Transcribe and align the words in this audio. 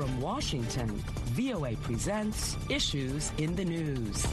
From 0.00 0.18
Washington, 0.22 0.88
VOA 1.36 1.76
presents 1.82 2.56
Issues 2.70 3.32
in 3.36 3.54
the 3.54 3.66
News. 3.66 4.24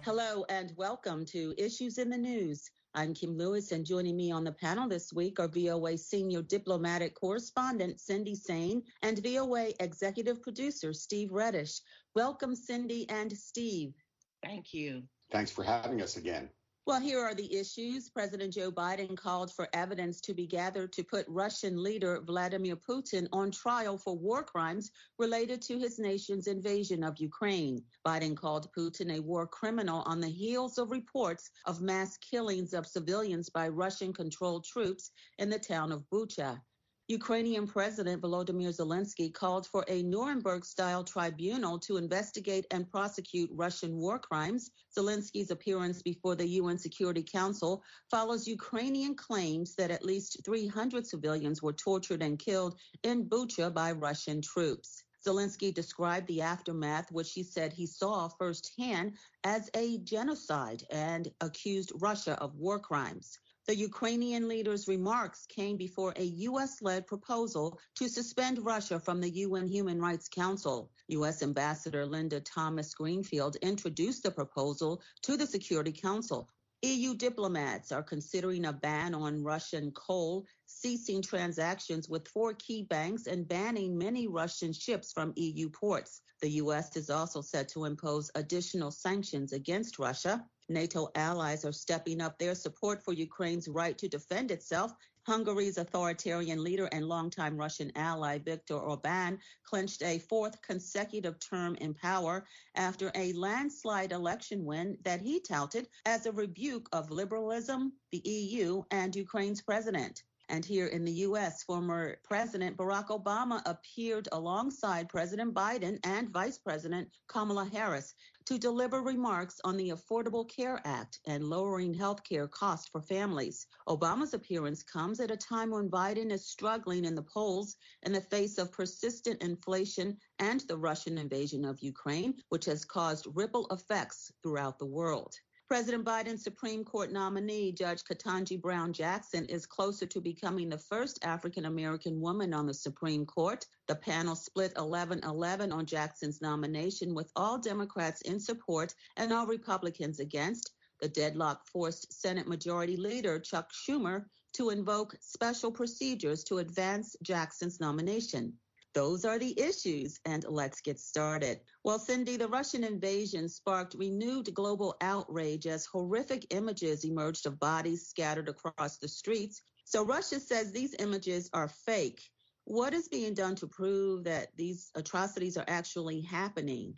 Hello 0.00 0.44
and 0.48 0.72
welcome 0.76 1.24
to 1.26 1.54
Issues 1.56 1.98
in 1.98 2.10
the 2.10 2.18
News. 2.18 2.68
I'm 2.94 3.14
Kim 3.14 3.38
Lewis, 3.38 3.70
and 3.70 3.86
joining 3.86 4.16
me 4.16 4.32
on 4.32 4.42
the 4.42 4.50
panel 4.50 4.88
this 4.88 5.12
week 5.12 5.38
are 5.38 5.46
VOA 5.46 5.96
senior 5.96 6.42
diplomatic 6.42 7.14
correspondent 7.14 8.00
Cindy 8.00 8.34
Saine 8.34 8.82
and 9.02 9.22
VOA 9.22 9.70
executive 9.78 10.42
producer 10.42 10.92
Steve 10.92 11.30
Redisch. 11.30 11.80
Welcome, 12.16 12.56
Cindy 12.56 13.08
and 13.08 13.32
Steve. 13.38 13.94
Thank 14.42 14.74
you. 14.74 15.04
Thanks 15.30 15.52
for 15.52 15.62
having 15.62 16.02
us 16.02 16.16
again. 16.16 16.50
Well, 16.86 17.00
here 17.00 17.20
are 17.20 17.34
the 17.34 17.50
issues. 17.50 18.10
President 18.10 18.52
Joe 18.52 18.70
Biden 18.70 19.16
called 19.16 19.50
for 19.50 19.68
evidence 19.72 20.20
to 20.20 20.34
be 20.34 20.46
gathered 20.46 20.92
to 20.92 21.02
put 21.02 21.24
Russian 21.28 21.82
leader 21.82 22.20
Vladimir 22.20 22.76
Putin 22.76 23.26
on 23.32 23.50
trial 23.50 23.96
for 23.96 24.14
war 24.14 24.44
crimes 24.44 24.90
related 25.18 25.62
to 25.62 25.78
his 25.78 25.98
nation's 25.98 26.46
invasion 26.46 27.02
of 27.02 27.18
Ukraine. 27.18 27.82
Biden 28.06 28.36
called 28.36 28.70
Putin 28.76 29.16
a 29.16 29.20
war 29.20 29.46
criminal 29.46 30.02
on 30.02 30.20
the 30.20 30.28
heels 30.28 30.76
of 30.76 30.90
reports 30.90 31.50
of 31.64 31.80
mass 31.80 32.18
killings 32.18 32.74
of 32.74 32.86
civilians 32.86 33.48
by 33.48 33.66
Russian 33.66 34.12
controlled 34.12 34.66
troops 34.66 35.10
in 35.38 35.48
the 35.48 35.58
town 35.58 35.90
of 35.90 36.04
Bucha. 36.10 36.60
Ukrainian 37.08 37.66
President 37.66 38.22
Volodymyr 38.22 38.74
Zelensky 38.74 39.30
called 39.30 39.66
for 39.66 39.84
a 39.88 40.02
Nuremberg 40.02 40.64
style 40.64 41.04
tribunal 41.04 41.78
to 41.80 41.98
investigate 41.98 42.64
and 42.70 42.90
prosecute 42.90 43.50
Russian 43.52 43.94
war 43.98 44.18
crimes. 44.18 44.70
Zelensky's 44.96 45.50
appearance 45.50 46.00
before 46.00 46.34
the 46.34 46.48
UN 46.48 46.78
Security 46.78 47.22
Council 47.22 47.82
follows 48.10 48.48
Ukrainian 48.48 49.14
claims 49.14 49.74
that 49.74 49.90
at 49.90 50.02
least 50.02 50.38
300 50.46 51.06
civilians 51.06 51.60
were 51.60 51.74
tortured 51.74 52.22
and 52.22 52.38
killed 52.38 52.80
in 53.02 53.28
Bucha 53.28 53.74
by 53.74 53.92
Russian 53.92 54.40
troops. 54.40 55.04
Zelensky 55.26 55.74
described 55.74 56.26
the 56.26 56.40
aftermath, 56.40 57.12
which 57.12 57.32
he 57.32 57.42
said 57.42 57.74
he 57.74 57.86
saw 57.86 58.28
firsthand, 58.28 59.18
as 59.44 59.68
a 59.74 59.98
genocide 59.98 60.82
and 60.90 61.30
accused 61.42 61.92
Russia 62.00 62.38
of 62.40 62.54
war 62.54 62.78
crimes. 62.78 63.38
The 63.66 63.74
Ukrainian 63.74 64.46
leader's 64.46 64.88
remarks 64.88 65.46
came 65.46 65.78
before 65.78 66.12
a 66.16 66.22
U.S. 66.22 66.82
led 66.82 67.06
proposal 67.06 67.80
to 67.94 68.10
suspend 68.10 68.62
Russia 68.62 69.00
from 69.00 69.22
the 69.22 69.30
UN 69.30 69.66
Human 69.66 69.98
Rights 69.98 70.28
Council. 70.28 70.90
U.S. 71.08 71.42
Ambassador 71.42 72.04
Linda 72.04 72.40
Thomas 72.42 72.92
Greenfield 72.92 73.56
introduced 73.62 74.22
the 74.22 74.30
proposal 74.30 75.00
to 75.22 75.38
the 75.38 75.46
Security 75.46 75.92
Council. 75.92 76.46
EU 76.84 77.14
diplomats 77.14 77.92
are 77.92 78.02
considering 78.02 78.66
a 78.66 78.72
ban 78.72 79.14
on 79.14 79.42
Russian 79.42 79.90
coal, 79.92 80.44
ceasing 80.66 81.22
transactions 81.22 82.10
with 82.10 82.28
four 82.28 82.52
key 82.52 82.82
banks, 82.82 83.26
and 83.26 83.48
banning 83.48 83.96
many 83.96 84.26
Russian 84.28 84.70
ships 84.70 85.10
from 85.10 85.32
EU 85.36 85.70
ports. 85.70 86.20
The 86.42 86.50
U.S. 86.60 86.94
is 86.94 87.08
also 87.08 87.40
set 87.40 87.70
to 87.70 87.86
impose 87.86 88.30
additional 88.34 88.90
sanctions 88.90 89.54
against 89.54 89.98
Russia. 89.98 90.44
NATO 90.68 91.08
allies 91.14 91.64
are 91.64 91.72
stepping 91.72 92.20
up 92.20 92.38
their 92.38 92.54
support 92.54 93.02
for 93.02 93.14
Ukraine's 93.14 93.66
right 93.66 93.96
to 93.96 94.06
defend 94.06 94.50
itself. 94.50 94.92
Hungary's 95.26 95.78
authoritarian 95.78 96.62
leader 96.62 96.84
and 96.92 97.08
longtime 97.08 97.56
Russian 97.56 97.90
ally 97.96 98.38
Viktor 98.38 98.76
Orban 98.76 99.38
clinched 99.62 100.02
a 100.02 100.18
fourth 100.18 100.60
consecutive 100.60 101.38
term 101.40 101.76
in 101.76 101.94
power 101.94 102.44
after 102.74 103.10
a 103.14 103.32
landslide 103.32 104.12
election 104.12 104.66
win 104.66 104.98
that 105.02 105.22
he 105.22 105.40
touted 105.40 105.88
as 106.04 106.26
a 106.26 106.32
rebuke 106.32 106.88
of 106.92 107.10
liberalism, 107.10 107.94
the 108.12 108.18
EU, 108.18 108.82
and 108.90 109.16
Ukraine's 109.16 109.62
president. 109.62 110.22
And 110.50 110.62
here 110.62 110.88
in 110.88 111.06
the 111.06 111.12
U.S., 111.12 111.62
former 111.62 112.18
President 112.22 112.76
Barack 112.76 113.06
Obama 113.06 113.62
appeared 113.64 114.28
alongside 114.32 115.08
President 115.08 115.54
Biden 115.54 115.98
and 116.04 116.28
Vice 116.28 116.58
President 116.58 117.08
Kamala 117.28 117.64
Harris 117.72 118.14
to 118.46 118.58
deliver 118.58 119.00
remarks 119.00 119.60
on 119.64 119.76
the 119.76 119.90
Affordable 119.90 120.48
Care 120.48 120.80
Act 120.84 121.20
and 121.26 121.48
lowering 121.48 121.94
health 121.94 122.22
care 122.24 122.46
costs 122.46 122.88
for 122.88 123.00
families. 123.00 123.66
Obama's 123.88 124.34
appearance 124.34 124.82
comes 124.82 125.20
at 125.20 125.30
a 125.30 125.36
time 125.36 125.70
when 125.70 125.88
Biden 125.88 126.30
is 126.30 126.46
struggling 126.46 127.04
in 127.04 127.14
the 127.14 127.22
polls 127.22 127.76
in 128.02 128.12
the 128.12 128.20
face 128.20 128.58
of 128.58 128.70
persistent 128.70 129.42
inflation 129.42 130.18
and 130.38 130.60
the 130.62 130.76
Russian 130.76 131.16
invasion 131.18 131.64
of 131.64 131.80
Ukraine, 131.80 132.34
which 132.50 132.66
has 132.66 132.84
caused 132.84 133.26
ripple 133.34 133.66
effects 133.70 134.30
throughout 134.42 134.78
the 134.78 134.86
world. 134.86 135.34
President 135.66 136.04
Biden's 136.04 136.44
Supreme 136.44 136.84
Court 136.84 137.10
nominee, 137.10 137.72
Judge 137.72 138.04
Ketanji 138.04 138.60
Brown 138.60 138.92
Jackson, 138.92 139.46
is 139.46 139.64
closer 139.64 140.04
to 140.04 140.20
becoming 140.20 140.68
the 140.68 140.76
first 140.76 141.24
African 141.24 141.64
American 141.64 142.20
woman 142.20 142.52
on 142.52 142.66
the 142.66 142.74
Supreme 142.74 143.24
Court. 143.24 143.64
The 143.88 143.94
panel 143.94 144.36
split 144.36 144.74
11 144.76 145.20
11 145.24 145.72
on 145.72 145.86
Jackson's 145.86 146.42
nomination, 146.42 147.14
with 147.14 147.32
all 147.34 147.56
Democrats 147.56 148.20
in 148.20 148.38
support 148.38 148.94
and 149.16 149.32
all 149.32 149.46
Republicans 149.46 150.20
against. 150.20 150.72
The 151.00 151.08
deadlock 151.08 151.66
forced 151.66 152.12
Senate 152.12 152.46
Majority 152.46 152.98
Leader 152.98 153.40
Chuck 153.40 153.72
Schumer 153.72 154.26
to 154.52 154.68
invoke 154.68 155.16
special 155.20 155.72
procedures 155.72 156.44
to 156.44 156.58
advance 156.58 157.16
Jackson's 157.22 157.80
nomination. 157.80 158.52
Those 158.94 159.24
are 159.24 159.40
the 159.40 159.58
issues, 159.60 160.20
and 160.24 160.44
let's 160.48 160.80
get 160.80 161.00
started. 161.00 161.60
Well, 161.82 161.98
Cindy, 161.98 162.36
the 162.36 162.46
Russian 162.46 162.84
invasion 162.84 163.48
sparked 163.48 163.94
renewed 163.94 164.54
global 164.54 164.96
outrage 165.00 165.66
as 165.66 165.84
horrific 165.84 166.46
images 166.50 167.04
emerged 167.04 167.46
of 167.46 167.58
bodies 167.58 168.06
scattered 168.06 168.48
across 168.48 168.98
the 168.98 169.08
streets. 169.08 169.62
So 169.84 170.04
Russia 170.04 170.38
says 170.38 170.70
these 170.70 170.94
images 171.00 171.50
are 171.52 171.68
fake. 171.68 172.22
What 172.66 172.94
is 172.94 173.08
being 173.08 173.34
done 173.34 173.56
to 173.56 173.66
prove 173.66 174.22
that 174.24 174.56
these 174.56 174.92
atrocities 174.94 175.56
are 175.56 175.66
actually 175.66 176.20
happening? 176.20 176.94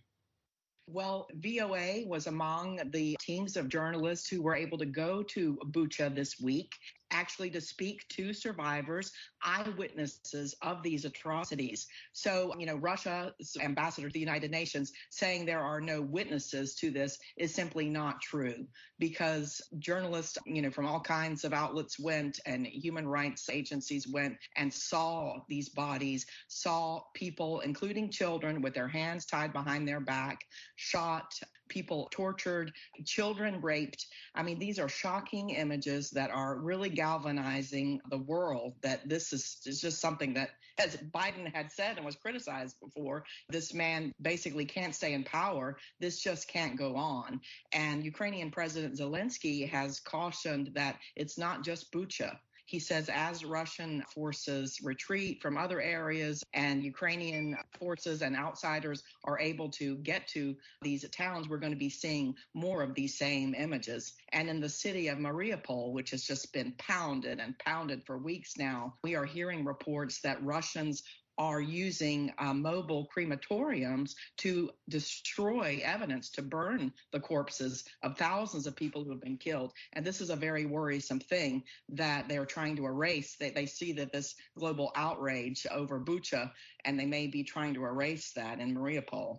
Well, 0.89 1.27
VOA 1.35 2.05
was 2.07 2.29
among 2.29 2.81
the 2.93 3.17
teams 3.21 3.57
of 3.57 3.69
journalists 3.69 4.29
who 4.29 4.43
were 4.43 4.55
able 4.55 4.79
to 4.79 4.87
go 4.87 5.23
to 5.25 5.59
Bucha 5.73 6.15
this 6.15 6.39
week 6.41 6.71
actually 7.11 7.51
to 7.51 7.61
speak 7.61 8.07
to 8.09 8.33
survivors, 8.33 9.13
eyewitnesses 9.43 10.55
of 10.63 10.83
these 10.83 11.05
atrocities. 11.05 11.87
So, 12.13 12.53
you 12.59 12.67
know, 12.67 12.77
Russia's 12.77 13.57
ambassador 13.61 14.09
to 14.09 14.13
the 14.13 14.21
United 14.21 14.51
Nations 14.51 14.93
saying 15.11 15.45
there 15.45 15.63
are 15.63 15.81
no 15.81 16.03
witnesses 16.03 16.75
to 16.77 16.91
this 16.91 17.19
is 17.37 17.55
simply 17.55 17.89
not 17.89 18.21
true 18.21 18.67
because 18.99 19.61
journalists, 19.79 20.39
you 20.47 20.63
know, 20.63 20.71
from 20.71 20.87
all 20.87 21.01
kinds 21.01 21.45
of 21.45 21.53
outlets 21.53 21.99
went 21.99 22.41
and 22.47 22.67
human 22.67 23.07
rights 23.07 23.49
agencies 23.51 24.07
went 24.07 24.37
and 24.57 24.73
saw 24.73 25.39
these 25.49 25.69
bodies, 25.69 26.27
saw 26.49 27.03
people, 27.15 27.61
including 27.61 28.11
children, 28.11 28.63
with 28.63 28.75
their 28.75 28.89
hands 28.89 29.27
tied 29.27 29.53
behind 29.53 29.87
their 29.87 30.01
back, 30.01 30.41
shot, 30.77 31.33
people 31.69 32.09
tortured, 32.11 32.73
children 33.05 33.61
raped. 33.61 34.07
I 34.35 34.43
mean, 34.43 34.59
these 34.59 34.79
are 34.79 34.89
shocking 34.89 35.51
images 35.51 36.11
that 36.11 36.31
are 36.31 36.57
really 36.59 36.89
galvanizing 36.89 38.01
the 38.11 38.19
world 38.19 38.75
that 38.83 39.09
this 39.09 39.33
is, 39.33 39.59
is 39.67 39.81
just 39.81 40.01
something 40.01 40.35
that, 40.35 40.51
as 40.79 40.97
Biden 41.15 41.53
had 41.55 41.73
said 41.73 41.97
and 41.97 42.05
was 42.05 42.17
criticized 42.17 42.79
before, 42.81 43.25
this 43.49 43.73
man 43.73 44.13
basically 44.21 44.65
can't 44.65 44.95
stay 44.95 45.15
in 45.15 45.25
power. 45.25 45.77
This 46.01 46.23
just 46.23 46.49
can't 46.49 46.77
go 46.77 46.97
on. 46.97 47.41
And 47.73 48.05
Ukrainian 48.05 48.51
President 48.51 48.99
Zelensky 48.99 49.69
has 49.69 50.01
cautioned 50.01 50.71
that 50.75 50.99
it's 51.17 51.39
not 51.39 51.65
just 51.65 51.93
Bucha. 51.93 52.37
He 52.67 52.81
says 52.81 53.09
as 53.09 53.45
Russian 53.45 54.03
forces 54.03 54.81
retreat 54.83 55.41
from 55.41 55.57
other 55.57 55.81
areas 55.81 56.43
and 56.53 56.83
Ukrainian 56.83 57.57
forces 57.79 58.23
and 58.23 58.35
outsiders 58.35 59.05
are 59.25 59.39
able 59.39 59.69
to 59.71 59.97
get 59.99 60.27
to 60.29 60.57
these 60.83 61.09
towns, 61.11 61.49
we're 61.49 61.59
going 61.59 61.73
to 61.73 61.79
be 61.79 61.89
seeing 61.89 62.35
more 62.55 62.83
of 62.83 62.95
these 62.95 63.17
same 63.17 63.55
images. 63.55 64.15
And 64.33 64.49
in 64.49 64.61
the 64.61 64.69
city 64.69 65.07
of 65.07 65.19
Mariupol, 65.19 65.93
which 65.93 66.11
has 66.11 66.25
just 66.25 66.53
been 66.53 66.73
pounded 66.77 67.39
and 67.39 67.57
pounded 67.61 68.05
for 68.05 68.19
weeks 68.19 68.57
now, 68.59 68.95
we 69.05 69.15
are 69.15 69.25
hearing 69.25 69.65
reports 69.65 70.21
that 70.23 70.43
Russians 70.43 71.05
are 71.39 71.61
using 71.61 72.33
uh, 72.39 72.55
mobile 72.55 73.09
crematoriums 73.15 74.15
to 74.39 74.71
destroy 74.89 75.81
evidence, 75.85 76.31
to 76.31 76.43
burn 76.43 76.93
the 77.13 77.21
corpses 77.21 77.85
of 78.03 78.17
thousands 78.17 78.67
of 78.67 78.77
people 78.77 79.05
who 79.05 79.11
have 79.11 79.21
been 79.21 79.37
killed. 79.37 79.73
And 79.93 80.05
this 80.05 80.21
is 80.21 80.31
a 80.31 80.37
very 80.37 80.67
worrisome 80.67 81.21
thing 81.21 81.65
that 81.91 82.29
they're 82.29 82.47
trying 82.47 82.77
to 82.77 82.87
erase. 82.87 83.37
They, 83.39 83.51
they 83.51 83.67
see 83.67 83.93
that 83.95 84.13
this 84.13 84.35
global 84.59 84.93
outrage 84.95 85.67
over 85.71 86.01
Bucha, 86.01 86.51
and 86.85 86.99
they 86.99 87.07
may 87.07 87.27
be 87.27 87.45
trying 87.45 87.75
to 87.75 87.85
erase 87.85 88.33
that 88.33 88.61
in 88.61 88.75
Mariupol. 88.75 89.39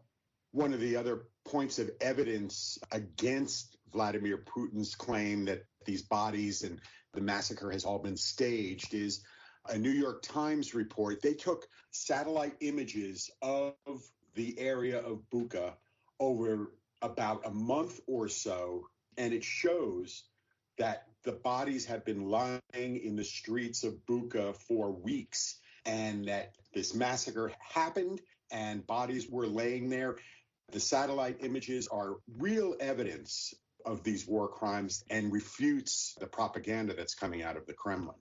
One 0.52 0.74
of 0.74 0.80
the 0.80 0.96
other 0.96 1.24
points 1.46 1.80
of 1.80 1.92
evidence 2.02 2.78
against 2.92 3.78
Vladimir 3.92 4.38
Putin's 4.38 4.96
claim 4.96 5.46
that 5.46 5.64
these 5.86 6.02
bodies 6.02 6.64
and 6.64 6.80
the 7.14 7.22
massacre 7.22 7.72
has 7.72 7.86
all 7.86 8.00
been 8.00 8.18
staged 8.18 8.94
is 8.94 9.24
a 9.70 9.78
New 9.78 9.92
York 9.92 10.22
Times 10.22 10.74
report. 10.74 11.22
They 11.22 11.34
took 11.34 11.68
satellite 11.92 12.56
images 12.60 13.30
of 13.42 13.74
the 14.36 14.58
area 14.60 15.00
of 15.00 15.22
Bucha 15.34 15.74
over 16.20 16.72
about 17.02 17.46
a 17.46 17.52
month 17.52 18.00
or 18.08 18.28
so, 18.28 18.88
and 19.18 19.34
it 19.34 19.44
shows 19.44 20.24
that 20.78 21.08
the 21.24 21.32
bodies 21.32 21.86
have 21.86 22.06
been 22.06 22.30
lying 22.30 22.62
in 22.72 23.16
the 23.16 23.24
streets 23.24 23.84
of 23.84 24.06
Bucha 24.08 24.56
for 24.56 24.92
weeks 24.92 25.60
and 25.86 26.28
that 26.28 26.54
this 26.74 26.94
massacre 26.94 27.52
happened 27.60 28.22
and 28.52 28.86
bodies 28.86 29.28
were 29.30 29.48
laying 29.48 29.90
there. 29.90 30.18
The 30.72 30.80
satellite 30.80 31.38
images 31.42 31.88
are 31.88 32.18
real 32.38 32.76
evidence 32.80 33.54
of 33.86 34.04
these 34.04 34.28
war 34.28 34.48
crimes 34.50 35.04
and 35.10 35.32
refutes 35.32 36.16
the 36.20 36.28
propaganda 36.28 36.94
that's 36.94 37.16
coming 37.16 37.42
out 37.42 37.58
of 37.58 37.66
the 37.66 37.74
Kremlin. 37.74 38.16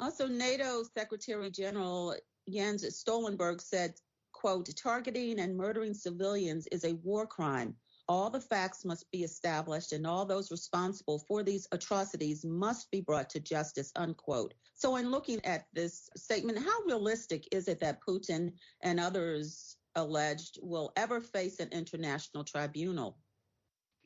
Also, 0.00 0.26
NATO 0.26 0.82
Secretary 0.82 1.50
General 1.50 2.16
Jens 2.48 2.84
Stoltenberg 2.84 3.60
said, 3.60 3.94
quote, 4.32 4.68
targeting 4.76 5.38
and 5.38 5.56
murdering 5.56 5.94
civilians 5.94 6.66
is 6.68 6.84
a 6.84 6.94
war 6.94 7.26
crime. 7.26 7.76
All 8.06 8.28
the 8.28 8.40
facts 8.40 8.84
must 8.84 9.10
be 9.12 9.22
established 9.22 9.92
and 9.92 10.06
all 10.06 10.26
those 10.26 10.50
responsible 10.50 11.20
for 11.20 11.42
these 11.42 11.66
atrocities 11.72 12.44
must 12.44 12.90
be 12.90 13.00
brought 13.00 13.30
to 13.30 13.40
justice, 13.40 13.92
unquote. 13.96 14.52
So, 14.74 14.96
in 14.96 15.10
looking 15.10 15.42
at 15.44 15.66
this 15.72 16.10
statement, 16.16 16.58
how 16.58 16.80
realistic 16.86 17.48
is 17.50 17.68
it 17.68 17.80
that 17.80 18.00
Putin 18.06 18.52
and 18.82 19.00
others 19.00 19.78
alleged 19.94 20.58
will 20.60 20.92
ever 20.96 21.20
face 21.20 21.60
an 21.60 21.68
international 21.70 22.44
tribunal? 22.44 23.16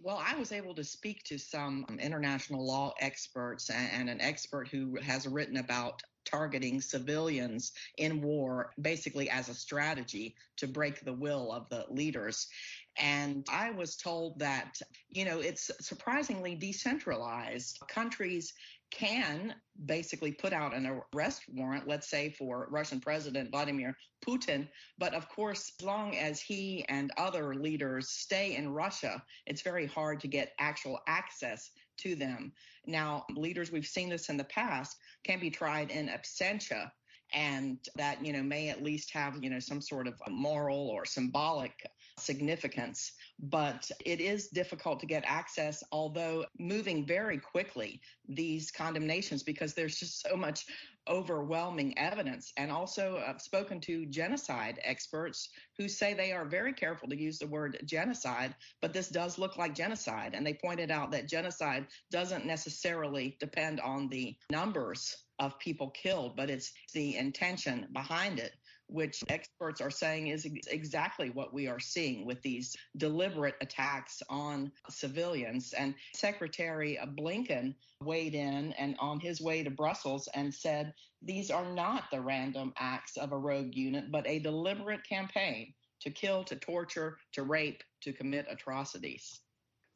Well, 0.00 0.22
I 0.24 0.36
was 0.36 0.52
able 0.52 0.74
to 0.76 0.84
speak 0.84 1.24
to 1.24 1.38
some 1.38 1.84
um, 1.88 1.98
international 1.98 2.64
law 2.64 2.94
experts 3.00 3.68
and, 3.68 4.08
an 4.08 4.20
expert 4.20 4.68
who 4.68 4.96
has 5.02 5.26
written 5.26 5.56
about 5.56 6.02
targeting 6.24 6.80
civilians 6.80 7.72
in 7.96 8.20
war 8.20 8.72
basically 8.80 9.28
as 9.30 9.48
a 9.48 9.54
strategy 9.54 10.36
to 10.58 10.68
break 10.68 11.04
the 11.04 11.12
will 11.12 11.50
of 11.52 11.68
the 11.68 11.84
leaders. 11.90 12.46
And 12.96 13.46
I 13.50 13.70
was 13.70 13.96
told 13.96 14.38
that, 14.38 14.78
you 15.08 15.24
know, 15.24 15.40
it's 15.40 15.70
surprisingly 15.80 16.54
decentralized. 16.54 17.78
Countries 17.88 18.52
can 18.90 19.54
basically 19.86 20.32
put 20.32 20.52
out 20.52 20.74
an 20.74 21.00
arrest 21.14 21.42
warrant, 21.48 21.86
let's 21.86 22.08
say 22.08 22.30
for 22.30 22.68
Russian 22.70 23.00
President 23.00 23.50
Vladimir 23.50 23.96
Putin. 24.26 24.68
But 24.98 25.14
of 25.14 25.28
course, 25.28 25.72
as 25.78 25.86
long 25.86 26.16
as 26.16 26.40
he 26.40 26.84
and 26.88 27.10
other 27.16 27.54
leaders 27.54 28.10
stay 28.10 28.56
in 28.56 28.72
Russia, 28.72 29.22
it's 29.46 29.62
very 29.62 29.86
hard 29.86 30.20
to 30.20 30.28
get 30.28 30.52
actual 30.58 31.00
access 31.06 31.70
to 31.98 32.14
them. 32.14 32.52
Now, 32.86 33.24
leaders, 33.36 33.70
we've 33.70 33.86
seen 33.86 34.08
this 34.08 34.28
in 34.28 34.36
the 34.36 34.44
past, 34.44 34.96
can 35.24 35.40
be 35.40 35.50
tried 35.50 35.90
in 35.90 36.08
absentia 36.08 36.90
and 37.34 37.78
that 37.96 38.24
you 38.24 38.32
know 38.32 38.42
may 38.42 38.68
at 38.68 38.82
least 38.82 39.12
have 39.12 39.36
you 39.42 39.50
know 39.50 39.58
some 39.58 39.80
sort 39.80 40.06
of 40.06 40.14
moral 40.28 40.88
or 40.88 41.04
symbolic 41.04 41.72
significance 42.20 43.12
but 43.38 43.90
it 44.04 44.20
is 44.20 44.48
difficult 44.48 45.00
to 45.00 45.06
get 45.06 45.24
access 45.26 45.82
although 45.92 46.44
moving 46.58 47.06
very 47.06 47.38
quickly 47.38 48.00
these 48.28 48.70
condemnations 48.70 49.42
because 49.42 49.74
there's 49.74 49.96
just 49.96 50.20
so 50.22 50.36
much 50.36 50.66
overwhelming 51.08 51.96
evidence. 51.98 52.52
And 52.58 52.70
also 52.70 53.22
i've 53.26 53.40
spoken 53.40 53.80
to 53.80 54.04
genocide 54.06 54.78
experts 54.84 55.48
who 55.78 55.88
say 55.88 56.12
they 56.12 56.32
are 56.32 56.44
very 56.44 56.72
careful 56.74 57.08
to 57.08 57.18
use 57.18 57.38
the 57.38 57.46
word 57.46 57.78
genocide 57.86 58.54
but 58.80 58.92
this 58.92 59.08
does 59.08 59.38
look 59.38 59.56
like 59.56 59.74
genocide. 59.74 60.34
And 60.34 60.46
they 60.46 60.54
pointed 60.54 60.90
out 60.90 61.10
that 61.12 61.28
genocide 61.28 61.86
doesn't 62.10 62.46
necessarily 62.46 63.36
depend 63.40 63.80
on 63.80 64.08
the 64.08 64.36
numbers 64.50 65.16
of 65.38 65.58
people 65.58 65.90
killed, 65.90 66.36
but 66.36 66.50
it's 66.50 66.72
the 66.94 67.16
intention 67.16 67.88
behind 67.92 68.38
it, 68.38 68.52
which 68.88 69.22
experts 69.28 69.80
are 69.80 69.90
saying 69.90 70.28
is 70.28 70.46
exactly 70.68 71.30
what 71.30 71.52
we 71.52 71.68
are 71.68 71.80
seeing 71.80 72.26
with 72.26 72.40
these 72.42 72.74
deliberate 72.96 73.56
attacks 73.60 74.22
on 74.28 74.72
civilians. 74.88 75.72
And 75.72 75.94
Secretary 76.14 76.98
Blinken 77.18 77.74
weighed 78.02 78.34
in 78.34 78.72
and 78.72 78.96
on 78.98 79.20
his 79.20 79.40
way 79.40 79.62
to 79.62 79.70
Brussels 79.70 80.28
and 80.34 80.52
said 80.52 80.94
these 81.22 81.50
are 81.50 81.70
not 81.72 82.04
the 82.10 82.20
random 82.20 82.72
acts 82.78 83.16
of 83.16 83.32
a 83.32 83.38
rogue 83.38 83.74
unit, 83.74 84.10
but 84.10 84.26
a 84.26 84.38
deliberate 84.38 85.06
campaign 85.06 85.74
to 86.00 86.10
kill, 86.10 86.44
to 86.44 86.56
torture, 86.56 87.18
to 87.32 87.42
rape, 87.42 87.82
to 88.02 88.12
commit 88.12 88.46
atrocities. 88.48 89.40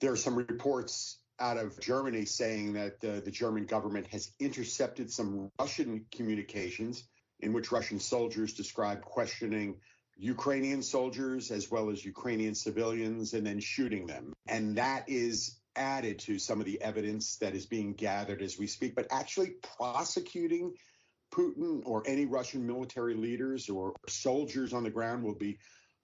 There 0.01 0.13
are 0.13 0.17
some 0.17 0.35
reports 0.35 1.19
out 1.39 1.57
of 1.57 1.79
Germany 1.81 2.25
saying 2.25 2.73
that 2.75 3.05
uh, 3.05 3.21
the 3.21 3.31
German 3.31 3.67
government 3.67 4.07
has 4.09 4.33
intercepted 4.39 5.11
some 5.11 5.51
Russian 5.59 6.05
communications 6.13 7.05
in 7.43 7.53
which 7.53 7.73
Russian 7.73 7.99
soldiers 7.99 8.55
describe 8.55 9.03
questioning 9.03 9.77
Ukrainian 10.17 10.83
soldiers 10.83 11.51
as 11.51 11.71
well 11.71 11.91
as 11.91 12.05
Ukrainian 12.05 12.55
civilians 12.55 13.35
and 13.35 13.47
then 13.47 13.61
shooting 13.61 14.07
them. 14.07 14.33
And 14.47 14.77
that 14.77 15.09
is 15.09 15.59
added 15.75 16.19
to 16.21 16.39
some 16.39 16.61
of 16.61 16.67
the 16.67 16.81
evidence 16.81 17.37
that 17.39 17.55
is 17.55 17.67
being 17.67 17.95
gathered 17.95 18.43
as 18.43 18.59
we 18.59 18.67
speak. 18.67 18.95
But 18.95 19.09
actually 19.11 19.55
prosecuting 19.77 20.75
Putin 21.33 21.83
or 21.85 22.03
any 22.07 22.27
Russian 22.27 22.67
military 22.67 23.15
leaders 23.15 23.69
or 23.69 23.95
soldiers 24.09 24.73
on 24.73 24.85
the 24.85 24.91
ground 24.91 25.25
will 25.25 25.35
be 25.35 25.59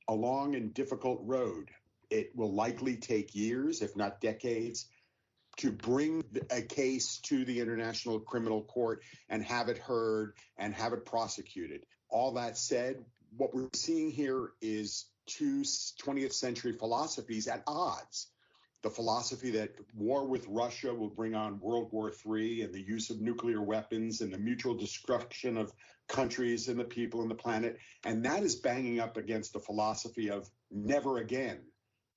a 0.08 0.14
long 0.14 0.54
and 0.54 0.72
difficult 0.72 1.20
road. 1.22 1.70
It 2.10 2.32
will 2.34 2.54
likely 2.54 2.96
take 2.96 3.34
years, 3.34 3.82
if 3.82 3.94
not 3.94 4.20
decades, 4.20 4.86
to 5.58 5.72
bring 5.72 6.24
a 6.50 6.62
case 6.62 7.18
to 7.24 7.44
the 7.44 7.60
International 7.60 8.20
Criminal 8.20 8.62
Court 8.62 9.02
and 9.28 9.44
have 9.44 9.68
it 9.68 9.78
heard 9.78 10.34
and 10.56 10.72
have 10.74 10.92
it 10.92 11.04
prosecuted. 11.04 11.84
All 12.08 12.32
that 12.34 12.56
said, 12.56 13.04
what 13.36 13.54
we're 13.54 13.68
seeing 13.74 14.10
here 14.10 14.50
is 14.62 15.06
two 15.26 15.62
20th 15.62 16.32
century 16.32 16.72
philosophies 16.72 17.48
at 17.48 17.62
odds. 17.66 18.28
The 18.82 18.90
philosophy 18.90 19.50
that 19.52 19.72
war 19.92 20.24
with 20.26 20.46
Russia 20.48 20.94
will 20.94 21.10
bring 21.10 21.34
on 21.34 21.58
World 21.58 21.88
War 21.92 22.12
III 22.12 22.62
and 22.62 22.72
the 22.72 22.80
use 22.80 23.10
of 23.10 23.20
nuclear 23.20 23.60
weapons 23.60 24.20
and 24.20 24.32
the 24.32 24.38
mutual 24.38 24.74
destruction 24.74 25.56
of 25.56 25.72
countries 26.08 26.68
and 26.68 26.78
the 26.78 26.84
people 26.84 27.22
and 27.22 27.30
the 27.30 27.34
planet. 27.34 27.78
And 28.04 28.24
that 28.24 28.44
is 28.44 28.54
banging 28.54 29.00
up 29.00 29.16
against 29.16 29.52
the 29.52 29.58
philosophy 29.58 30.30
of 30.30 30.48
never 30.70 31.18
again 31.18 31.58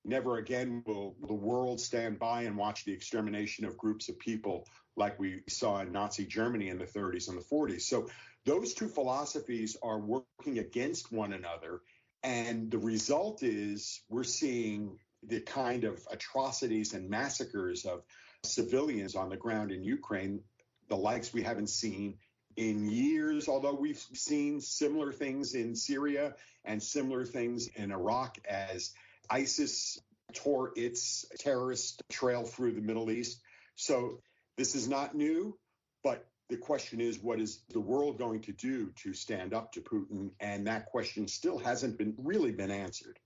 Never 0.03 0.37
again 0.37 0.83
will 0.85 1.15
the 1.27 1.33
world 1.33 1.79
stand 1.79 2.17
by 2.17 2.43
and 2.43 2.57
watch 2.57 2.85
the 2.85 2.93
extermination 2.93 3.65
of 3.65 3.77
groups 3.77 4.09
of 4.09 4.17
people 4.17 4.67
like 4.97 5.19
we 5.19 5.41
saw 5.47 5.79
in 5.79 5.91
Nazi 5.91 6.25
Germany 6.25 6.69
in 6.69 6.79
the 6.79 6.85
30s 6.85 7.29
and 7.29 7.37
the 7.37 7.43
40s. 7.43 7.81
So 7.81 8.09
those 8.45 8.73
two 8.73 8.87
philosophies 8.87 9.77
are 9.83 9.99
working 9.99 10.59
against 10.59 11.11
one 11.11 11.33
another. 11.33 11.81
And 12.23 12.69
the 12.71 12.79
result 12.79 13.43
is 13.43 14.01
we're 14.09 14.23
seeing 14.23 14.97
the 15.23 15.41
kind 15.41 15.83
of 15.83 16.05
atrocities 16.11 16.93
and 16.93 17.09
massacres 17.09 17.85
of 17.85 18.03
civilians 18.43 19.15
on 19.15 19.29
the 19.29 19.37
ground 19.37 19.71
in 19.71 19.83
Ukraine, 19.83 20.41
the 20.89 20.97
likes 20.97 21.33
we 21.33 21.43
haven't 21.43 21.69
seen 21.69 22.17
in 22.57 22.89
years, 22.89 23.47
although 23.47 23.75
we've 23.75 24.03
seen 24.13 24.59
similar 24.59 25.13
things 25.13 25.53
in 25.53 25.75
Syria 25.75 26.35
and 26.65 26.81
similar 26.81 27.25
things 27.25 27.67
in 27.75 27.91
Iraq 27.91 28.37
as 28.47 28.93
ISIS 29.31 29.99
tore 30.33 30.71
its 30.75 31.25
terrorist 31.39 32.03
trail 32.09 32.43
through 32.43 32.73
the 32.73 32.81
Middle 32.81 33.09
East. 33.11 33.41
So 33.75 34.19
this 34.57 34.75
is 34.75 34.87
not 34.87 35.15
new, 35.15 35.57
but 36.03 36.27
the 36.49 36.57
question 36.57 36.99
is, 36.99 37.19
what 37.19 37.39
is 37.39 37.63
the 37.69 37.79
world 37.79 38.17
going 38.17 38.41
to 38.41 38.51
do 38.51 38.91
to 39.03 39.13
stand 39.13 39.53
up 39.53 39.71
to 39.73 39.81
Putin? 39.81 40.31
And 40.39 40.67
that 40.67 40.85
question 40.85 41.27
still 41.27 41.57
hasn't 41.57 41.97
been 41.97 42.13
really 42.17 42.51
been 42.51 42.71
answered. 42.71 43.17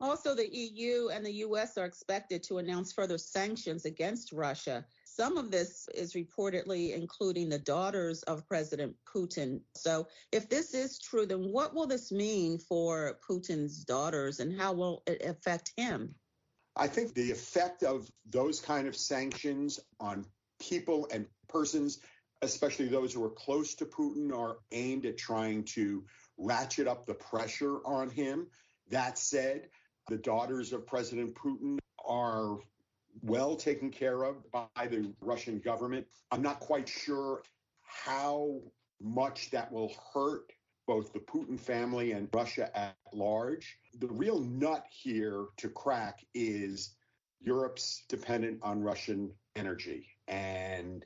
Also, 0.00 0.34
the 0.34 0.48
EU 0.54 1.08
and 1.08 1.24
the 1.24 1.32
US 1.32 1.78
are 1.78 1.86
expected 1.86 2.42
to 2.44 2.58
announce 2.58 2.92
further 2.92 3.18
sanctions 3.18 3.84
against 3.84 4.32
Russia. 4.32 4.84
Some 5.16 5.38
of 5.38 5.50
this 5.50 5.88
is 5.94 6.12
reportedly 6.12 6.94
including 6.94 7.48
the 7.48 7.58
daughters 7.58 8.22
of 8.24 8.46
President 8.46 8.94
Putin. 9.10 9.62
So, 9.74 10.08
if 10.30 10.50
this 10.50 10.74
is 10.74 10.98
true, 10.98 11.24
then 11.24 11.50
what 11.52 11.74
will 11.74 11.86
this 11.86 12.12
mean 12.12 12.58
for 12.58 13.18
Putin's 13.26 13.82
daughters 13.82 14.40
and 14.40 14.60
how 14.60 14.74
will 14.74 15.02
it 15.06 15.22
affect 15.24 15.72
him? 15.74 16.14
I 16.76 16.86
think 16.86 17.14
the 17.14 17.30
effect 17.30 17.82
of 17.82 18.10
those 18.28 18.60
kind 18.60 18.86
of 18.86 18.94
sanctions 18.94 19.80
on 20.00 20.26
people 20.60 21.08
and 21.10 21.24
persons, 21.48 22.00
especially 22.42 22.88
those 22.88 23.14
who 23.14 23.24
are 23.24 23.30
close 23.30 23.74
to 23.76 23.86
Putin, 23.86 24.36
are 24.36 24.58
aimed 24.70 25.06
at 25.06 25.16
trying 25.16 25.64
to 25.76 26.04
ratchet 26.36 26.86
up 26.86 27.06
the 27.06 27.14
pressure 27.14 27.78
on 27.86 28.10
him. 28.10 28.48
That 28.90 29.16
said, 29.16 29.70
the 30.10 30.18
daughters 30.18 30.74
of 30.74 30.86
President 30.86 31.34
Putin 31.34 31.78
are 32.04 32.58
well 33.22 33.56
taken 33.56 33.90
care 33.90 34.24
of 34.24 34.36
by 34.50 34.86
the 34.88 35.12
Russian 35.20 35.58
government. 35.58 36.06
I'm 36.30 36.42
not 36.42 36.60
quite 36.60 36.88
sure 36.88 37.42
how 37.82 38.60
much 39.00 39.50
that 39.50 39.70
will 39.70 39.92
hurt 40.12 40.52
both 40.86 41.12
the 41.12 41.18
Putin 41.18 41.58
family 41.58 42.12
and 42.12 42.28
Russia 42.32 42.70
at 42.76 42.96
large. 43.12 43.78
The 43.98 44.08
real 44.08 44.40
nut 44.40 44.84
here 44.90 45.46
to 45.56 45.68
crack 45.68 46.24
is 46.34 46.94
Europe's 47.40 48.04
dependent 48.08 48.60
on 48.62 48.82
Russian 48.82 49.32
energy. 49.56 50.06
And 50.28 51.04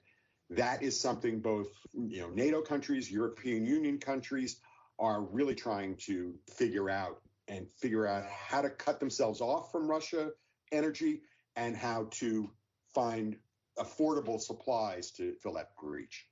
that 0.51 0.83
is 0.83 0.99
something 1.01 1.41
both 1.41 1.69
you 1.93 2.21
know 2.21 2.31
NATO 2.31 2.61
countries, 2.61 3.11
European 3.11 3.65
Union 3.65 3.99
countries 3.99 4.61
are 4.99 5.23
really 5.23 5.55
trying 5.55 5.97
to 5.97 6.35
figure 6.57 6.91
out 6.91 7.23
and 7.49 7.71
figure 7.71 8.07
out 8.07 8.25
how 8.27 8.61
to 8.61 8.71
cut 8.71 9.01
themselves 9.01 9.41
off 9.41 9.73
from 9.73 9.89
Russia 9.89 10.31
energy 10.73 11.23
and 11.57 11.77
how 11.77 12.09
to 12.13 12.51
find 12.95 13.37
affordable 13.79 14.41
supplies 14.41 15.11
to 15.13 15.35
fill 15.43 15.55
that 15.55 15.77
breach. 15.77 16.27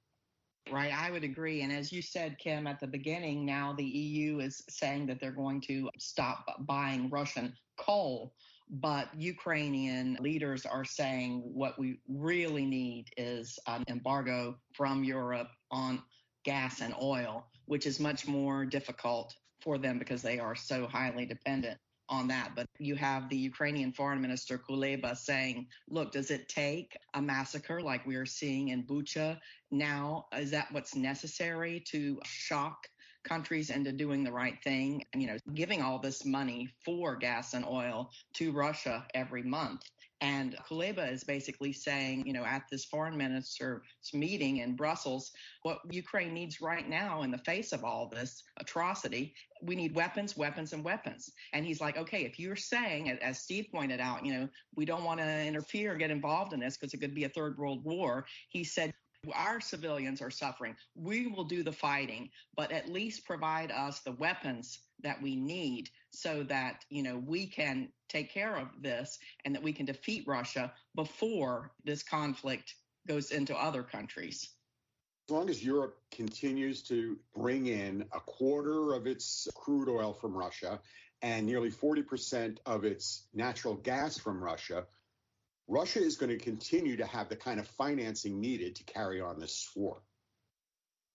Right, 0.71 0.93
I 0.93 1.11
would 1.11 1.25
agree. 1.25 1.63
And 1.63 1.73
as 1.73 1.93
you 1.93 2.03
said, 2.03 2.39
Kim, 2.39 2.67
at 2.67 2.79
the 2.79 2.87
beginning, 2.87 3.47
now 3.47 3.73
the 3.73 3.85
EU 3.85 4.41
is 4.41 4.63
saying 4.69 5.07
that 5.07 5.19
they're 5.19 5.31
going 5.31 5.63
to 5.63 5.91
stop 5.99 6.45
buying 6.61 7.09
Russian 7.09 7.55
coal. 7.79 8.35
But 8.71 9.09
Ukrainian 9.17 10.19
leaders 10.21 10.67
are 10.67 10.85
saying 10.85 11.41
what 11.43 11.79
we 11.79 12.01
really 12.07 12.67
need 12.67 13.07
is 13.17 13.59
an 13.67 13.83
embargo 13.89 14.59
from 14.75 15.05
Europe 15.05 15.49
on 15.71 16.03
gas 16.45 16.83
and 16.83 16.95
oil, 17.01 17.47
which 17.65 17.87
is 17.87 17.99
much 17.99 18.27
more 18.27 18.67
difficult 18.67 19.35
for 19.63 19.79
them 19.79 19.99
because 19.99 20.21
they 20.21 20.39
are 20.39 20.55
so 20.55 20.87
highly 20.87 21.25
dependent 21.25 21.79
on 22.09 22.29
that. 22.29 22.53
But 22.55 22.67
you 22.79 22.95
have 22.97 23.29
the 23.29 23.37
Ukrainian 23.37 23.93
foreign 23.93 24.21
minister 24.21 24.59
Kuleba 24.59 25.17
saying, 25.17 25.67
look, 25.89 26.13
does 26.13 26.31
it 26.31 26.49
take 26.49 26.97
a 27.15 27.23
massacre 27.23 27.81
like 27.81 28.07
we 28.07 28.17
are 28.17 28.27
seeing 28.27 28.69
in 28.69 28.85
Bucha 28.85 29.39
now? 29.71 30.27
Is 30.37 30.51
that 30.51 30.73
what's 30.73 30.95
necessary 30.95 31.83
to 31.89 32.21
shock 32.25 32.87
countries 33.25 33.71
into 33.71 33.93
doing 33.93 34.25
the 34.25 34.33
right 34.33 34.57
thing? 34.63 35.05
And, 35.13 35.23
you 35.23 35.29
know, 35.29 35.37
giving 35.55 35.83
all 35.83 35.99
this 35.99 36.25
money 36.25 36.69
for 36.85 37.17
gas 37.17 37.55
and 37.55 37.65
oil 37.65 38.11
to 38.35 38.53
Russia 38.53 39.07
every 39.15 39.43
month. 39.43 39.83
And 40.21 40.57
Kuleba 40.69 41.13
is 41.13 41.23
basically 41.23 41.73
saying, 41.73 42.27
you 42.27 42.33
know, 42.33 42.45
at 42.45 42.65
this 42.71 42.85
foreign 42.85 43.17
minister's 43.17 43.83
meeting 44.13 44.59
in 44.59 44.75
Brussels, 44.75 45.31
what 45.63 45.79
Ukraine 45.91 46.35
needs 46.35 46.61
right 46.61 46.89
now 46.89 47.23
in 47.23 47.31
the 47.31 47.39
face 47.39 47.73
of 47.73 47.85
all 47.85 48.09
this 48.09 48.43
atrocity, 48.57 49.35
we 49.63 49.77
need 49.77 49.95
weapons, 49.95 50.37
weapons, 50.37 50.73
and 50.73 50.83
weapons. 50.83 51.31
And 51.53 51.65
he's 51.65 51.81
like, 51.81 51.97
okay, 51.97 52.25
if 52.25 52.39
you're 52.39 52.57
saying, 52.57 53.11
as 53.11 53.39
Steve 53.39 53.67
pointed 53.71 54.01
out, 54.01 54.27
you 54.27 54.33
know, 54.33 54.49
we 54.75 54.85
don't 54.85 55.05
want 55.05 55.21
to 55.21 55.45
interfere, 55.45 55.95
get 55.95 56.11
involved 56.11 56.53
in 56.53 56.61
this 56.61 56.77
because 56.77 56.95
it 56.95 56.99
could 56.99 57.15
be 57.15 57.25
a 57.25 57.29
third 57.29 57.57
world 57.57 57.85
war. 57.85 58.27
He 58.49 58.65
said, 58.65 58.93
our 59.35 59.61
civilians 59.61 60.23
are 60.23 60.31
suffering. 60.31 60.77
We 60.95 61.27
will 61.27 61.45
do 61.45 61.63
the 61.63 61.73
fighting, 61.73 62.31
but 62.57 62.73
at 62.73 62.89
least 62.89 63.27
provide 63.27 63.71
us 63.71 64.01
the 64.01 64.13
weapons 64.13 64.81
that 65.03 65.21
we 65.21 65.37
need 65.37 65.91
so 66.11 66.43
that, 66.45 66.85
you 66.91 67.03
know, 67.03 67.19
we 67.19 67.47
can 67.47 67.89
take 68.09 68.33
care 68.33 68.57
of 68.57 68.69
this 68.81 69.19
and 69.45 69.55
that 69.55 69.63
we 69.63 69.73
can 69.73 69.87
defeat 69.87 70.25
Russia 70.27 70.73
before 70.95 71.73
this 71.85 72.03
conflict 72.03 72.75
goes 73.07 73.31
into 73.31 73.57
other 73.57 73.83
countries. 73.83 74.51
As 75.29 75.35
long 75.35 75.51
as 75.51 75.63
Europe 75.63 75.99
continues 76.11 76.83
to 76.85 77.19
bring 77.35 77.67
in 77.67 78.05
a 78.13 78.21
quarter 78.21 78.95
of 78.95 79.07
its 79.07 79.47
crude 79.55 79.89
oil 79.89 80.13
from 80.13 80.35
Russia 80.35 80.81
and 81.21 81.45
nearly 81.45 81.71
40% 81.71 82.59
of 82.65 82.85
its 82.85 83.27
natural 83.35 83.75
gas 83.75 84.17
from 84.17 84.43
Russia, 84.43 84.87
Russia 85.67 86.01
is 86.01 86.17
going 86.17 86.31
to 86.31 86.43
continue 86.43 86.97
to 86.97 87.05
have 87.05 87.29
the 87.29 87.37
kind 87.37 87.61
of 87.61 87.69
financing 87.69 88.41
needed 88.41 88.75
to 88.77 88.85
carry 88.85 89.21
on 89.21 89.39
this 89.39 89.71
war. 89.77 90.01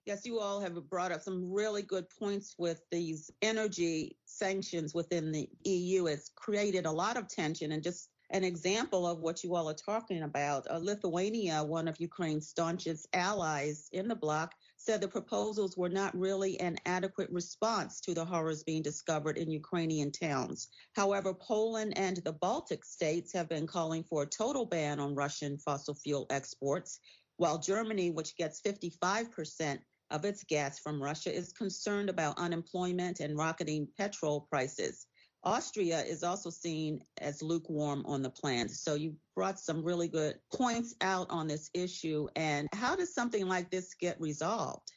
Yes, 0.05 0.25
you 0.25 0.39
all 0.39 0.59
have 0.59 0.75
brought 0.89 1.13
up 1.13 1.21
some 1.21 1.49
really 1.49 1.81
good 1.81 2.09
points 2.09 2.55
with 2.57 2.81
these 2.91 3.31
energy 3.41 4.17
sanctions 4.25 4.93
within 4.93 5.31
the 5.31 5.47
EU. 5.63 6.07
It's 6.07 6.29
created 6.35 6.85
a 6.85 6.91
lot 6.91 7.15
of 7.15 7.29
tension 7.29 7.71
and 7.71 7.81
just 7.81 8.09
an 8.29 8.43
example 8.43 9.07
of 9.07 9.19
what 9.19 9.45
you 9.45 9.55
all 9.55 9.69
are 9.69 9.73
talking 9.73 10.23
about. 10.23 10.69
Uh, 10.69 10.79
Lithuania, 10.79 11.63
one 11.63 11.87
of 11.87 12.01
Ukraine's 12.01 12.49
staunchest 12.49 13.07
allies 13.13 13.87
in 13.93 14.09
the 14.09 14.15
bloc, 14.15 14.53
said 14.75 14.99
the 14.99 15.07
proposals 15.07 15.77
were 15.77 15.87
not 15.87 16.13
really 16.19 16.59
an 16.59 16.75
adequate 16.85 17.29
response 17.29 18.01
to 18.01 18.13
the 18.13 18.25
horrors 18.25 18.61
being 18.61 18.81
discovered 18.81 19.37
in 19.37 19.49
Ukrainian 19.49 20.11
towns. 20.11 20.67
However, 20.97 21.33
Poland 21.33 21.97
and 21.97 22.17
the 22.17 22.33
Baltic 22.33 22.83
states 22.83 23.31
have 23.31 23.47
been 23.47 23.67
calling 23.67 24.03
for 24.03 24.23
a 24.23 24.27
total 24.27 24.65
ban 24.65 24.99
on 24.99 25.15
Russian 25.15 25.57
fossil 25.57 25.95
fuel 25.95 26.25
exports, 26.29 26.99
while 27.37 27.57
Germany, 27.57 28.11
which 28.11 28.35
gets 28.35 28.61
55% 28.61 29.79
of 30.13 30.23
its 30.23 30.43
gas 30.45 30.79
from 30.79 31.01
Russia, 31.01 31.35
is 31.35 31.51
concerned 31.51 32.09
about 32.09 32.37
unemployment 32.37 33.19
and 33.19 33.37
rocketing 33.37 33.87
petrol 33.97 34.47
prices. 34.49 35.07
Austria 35.43 36.01
is 36.01 36.23
also 36.23 36.49
seen 36.49 37.01
as 37.19 37.41
lukewarm 37.41 38.05
on 38.05 38.21
the 38.21 38.29
plan. 38.29 38.69
So 38.69 38.95
you 38.95 39.15
brought 39.35 39.59
some 39.59 39.83
really 39.83 40.07
good 40.07 40.39
points 40.53 40.95
out 41.01 41.27
on 41.29 41.47
this 41.47 41.69
issue. 41.73 42.27
And 42.37 42.69
how 42.73 42.95
does 42.95 43.13
something 43.13 43.47
like 43.47 43.69
this 43.69 43.93
get 43.93 44.21
resolved? 44.21 44.89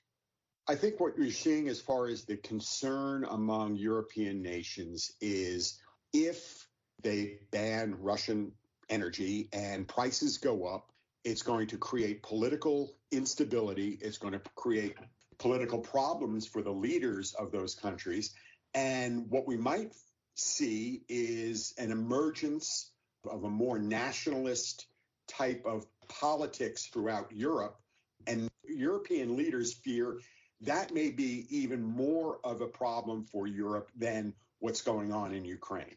I 0.68 0.75
think 0.75 1.00
what 1.00 1.16
you're 1.16 1.30
seeing 1.30 1.68
as 1.68 1.80
far 1.80 2.06
as 2.06 2.25
the 2.25 2.37
concern 2.37 3.25
among 3.30 3.76
European 3.76 4.42
nations 4.42 5.12
is 5.20 5.80
if 6.12 6.68
they 7.02 7.38
ban 7.50 7.96
Russian 8.00 8.52
energy 8.88 9.49
and 9.52 9.88
prices 9.88 10.38
go 10.38 10.66
up, 10.66 10.92
it's 11.26 11.42
going 11.42 11.66
to 11.66 11.76
create 11.76 12.23
political 12.23 12.95
instability. 13.11 13.99
It's 14.00 14.16
going 14.16 14.35
to 14.35 14.40
create 14.54 14.95
political 15.38 15.80
problems 15.80 16.47
for 16.47 16.62
the 16.62 16.71
leaders 16.71 17.35
of 17.35 17.50
those 17.50 17.75
countries. 17.75 18.33
And 18.75 19.28
what 19.28 19.45
we 19.45 19.56
might 19.56 19.92
see 20.37 21.02
is 21.09 21.75
an 21.78 21.90
emergence 21.90 22.92
of 23.28 23.42
a 23.42 23.50
more 23.50 23.76
nationalist 23.76 24.87
type 25.26 25.64
of 25.66 25.85
politics 26.09 26.87
throughout 26.92 27.33
Europe. 27.33 27.76
And 28.28 28.49
European 28.64 29.37
leaders 29.37 29.75
fear 29.75 30.21
that 30.61 30.95
may 30.95 31.11
be 31.11 31.47
even 31.50 31.83
more 31.83 32.38
of 32.45 32.61
a 32.61 32.68
problem 32.68 33.25
for 33.25 33.49
Europe 33.49 33.90
than 33.97 34.33
what's 34.61 34.83
going 34.83 35.12
on 35.12 35.35
in 35.35 35.45
Ukraine. 35.45 35.97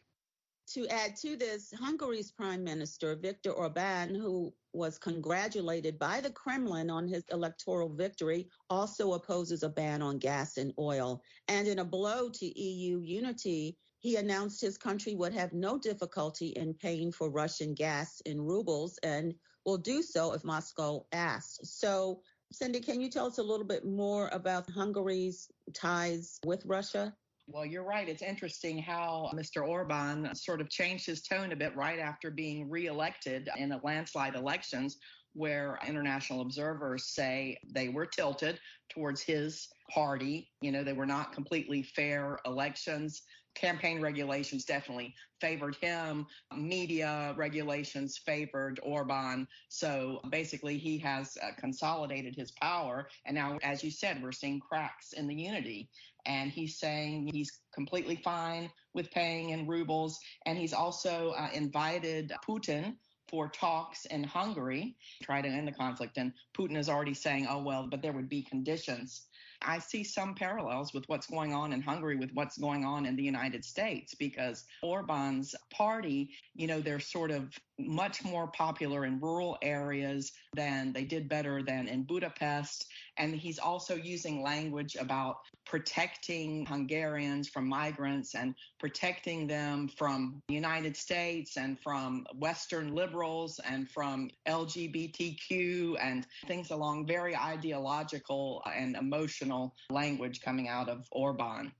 To 0.74 0.88
add 0.90 1.16
to 1.18 1.36
this, 1.36 1.74
Hungary's 1.74 2.32
Prime 2.32 2.64
Minister, 2.64 3.16
Viktor 3.16 3.52
Orban, 3.52 4.14
who 4.14 4.54
was 4.72 5.00
congratulated 5.00 5.98
by 5.98 6.22
the 6.22 6.30
Kremlin 6.30 6.92
on 6.92 7.08
his 7.08 7.24
electoral 7.32 7.90
victory, 7.90 8.48
also 8.70 9.14
opposes 9.14 9.64
a 9.64 9.70
ban 9.70 10.04
on 10.04 10.20
gas 10.20 10.58
and 10.58 10.72
oil. 10.78 11.24
And 11.48 11.68
in 11.68 11.80
a 11.80 11.86
blow 11.86 12.30
to 12.30 12.60
EU 12.62 13.00
unity, 13.00 13.78
he 13.98 14.18
announced 14.18 14.62
his 14.62 14.78
country 14.78 15.16
would 15.16 15.34
have 15.34 15.54
no 15.54 15.80
difficulty 15.80 16.50
in 16.50 16.76
paying 16.76 17.12
for 17.12 17.32
Russian 17.32 17.74
gas 17.74 18.22
in 18.28 18.40
rubles 18.40 19.00
and 19.02 19.34
will 19.66 19.80
do 19.80 20.04
so 20.04 20.34
if 20.34 20.44
Moscow 20.44 21.04
asks. 21.12 21.80
So, 21.80 22.22
Cindy, 22.52 22.80
can 22.80 23.02
you 23.02 23.10
tell 23.10 23.26
us 23.26 23.40
a 23.40 23.44
little 23.44 23.66
bit 23.66 23.86
more 23.86 24.30
about 24.32 24.70
Hungary's 24.70 25.50
ties 25.74 26.40
with 26.46 26.64
Russia? 26.66 27.16
Well, 27.52 27.66
you're 27.66 27.84
right. 27.84 28.08
It's 28.08 28.22
interesting 28.22 28.78
how 28.78 29.32
Mr. 29.34 29.68
Orban 29.68 30.36
sort 30.36 30.62
of 30.62 30.70
changed 30.70 31.08
his 31.08 31.24
tone 31.24 31.52
a 31.52 31.56
bit 31.56 31.76
right 31.76 31.98
after 31.98 32.30
being 32.30 32.70
reelected 32.70 33.50
in 33.58 33.70
the 33.70 33.80
landslide 33.84 34.36
elections, 34.36 34.98
where 35.34 35.80
international 35.88 36.42
observers 36.42 37.08
say 37.16 37.58
they 37.74 37.90
were 37.90 38.06
tilted 38.06 38.60
towards 38.90 39.22
his 39.22 39.68
party. 39.92 40.52
You 40.62 40.72
know, 40.72 40.84
they 40.84 40.94
were 40.94 41.08
not 41.08 41.34
completely 41.34 41.82
fair 41.82 42.38
elections 42.46 43.24
campaign 43.60 44.02
regulations 44.02 44.66
definitely 44.66 45.14
favored 45.42 45.76
him. 45.76 46.26
Media 46.56 47.34
regulations 47.38 48.18
favored 48.18 48.80
Orban. 48.84 49.48
So 49.70 50.22
basically, 50.30 50.78
he 50.78 50.98
has 51.00 51.38
uh, 51.42 51.50
consolidated 51.58 52.36
his 52.36 52.52
power. 52.52 53.10
And 53.26 53.36
now, 53.36 53.60
as 53.64 53.84
you 53.84 53.92
said, 53.92 54.22
we're 54.22 54.32
seeing 54.32 54.60
cracks 54.60 55.14
in 55.14 55.28
the 55.28 55.36
unity. 55.36 55.90
And 56.26 56.52
he's 56.52 56.80
saying 56.80 57.30
he's 57.34 57.52
completely 57.74 58.18
fine 58.18 58.70
with 58.94 59.12
paying 59.12 59.50
in 59.50 59.68
rubles. 59.68 60.20
And 60.46 60.58
he's 60.58 60.74
also 60.74 61.32
uh, 61.38 61.50
invited 61.54 62.32
Putin 62.48 62.96
for 63.30 63.48
talks 63.48 64.06
in 64.06 64.24
Hungary, 64.24 64.96
try 65.22 65.42
to 65.42 65.48
end 65.48 65.68
the 65.68 65.72
conflict. 65.72 66.18
And 66.18 66.34
Putin 66.58 66.78
is 66.78 66.90
already 66.90 67.14
saying, 67.14 67.48
oh, 67.50 67.62
well, 67.62 67.88
but 67.90 68.02
there 68.02 68.12
would 68.12 68.28
be 68.30 68.42
conditions 68.42 69.28
I 69.62 69.80
see 69.80 70.04
some 70.04 70.36
parallels 70.36 70.94
with 70.94 71.08
what's 71.08 71.28
going 71.28 71.54
on 71.54 71.74
in 71.74 71.82
Hungary 71.82 72.16
with 72.16 72.32
what's 72.34 72.58
going 72.58 72.86
on 72.86 73.06
in 73.06 73.16
the 73.16 73.24
United 73.24 73.66
States 73.66 74.16
because 74.16 74.64
Orban's 74.82 75.54
party, 75.70 76.30
you 76.56 76.68
know, 76.68 76.80
they're 76.80 77.00
sort 77.00 77.32
of 77.32 77.54
much 77.78 78.24
more 78.24 78.48
popular 78.48 79.06
in 79.06 79.20
rural 79.20 79.58
areas 79.62 80.32
than 80.54 80.94
they 80.94 81.04
did 81.04 81.28
better 81.30 81.62
than 81.64 81.88
in 81.88 82.04
Budapest. 82.04 82.86
And 83.20 83.36
he's 83.36 83.60
also 83.60 83.96
using 83.96 84.42
language 84.42 84.96
about 84.96 85.40
protecting 85.66 86.66
Hungarians 86.66 87.50
from 87.50 87.68
migrants 87.68 88.34
and 88.34 88.56
protecting 88.80 89.46
them 89.46 89.90
from 89.90 90.42
the 90.48 90.56
United 90.56 90.96
States 90.96 91.58
and 91.58 91.78
from 91.80 92.26
Western 92.34 92.96
liberals 92.96 93.60
and 93.70 93.90
from 93.92 94.32
LGBTQ 94.48 95.98
and 96.02 96.26
things 96.48 96.72
along 96.72 97.06
very 97.06 97.36
ideological 97.36 98.64
and 98.74 98.96
emotional 98.96 99.76
language 99.92 100.42
coming 100.42 100.70
out 100.70 100.90
of 100.90 101.06
Orban. 101.12 101.72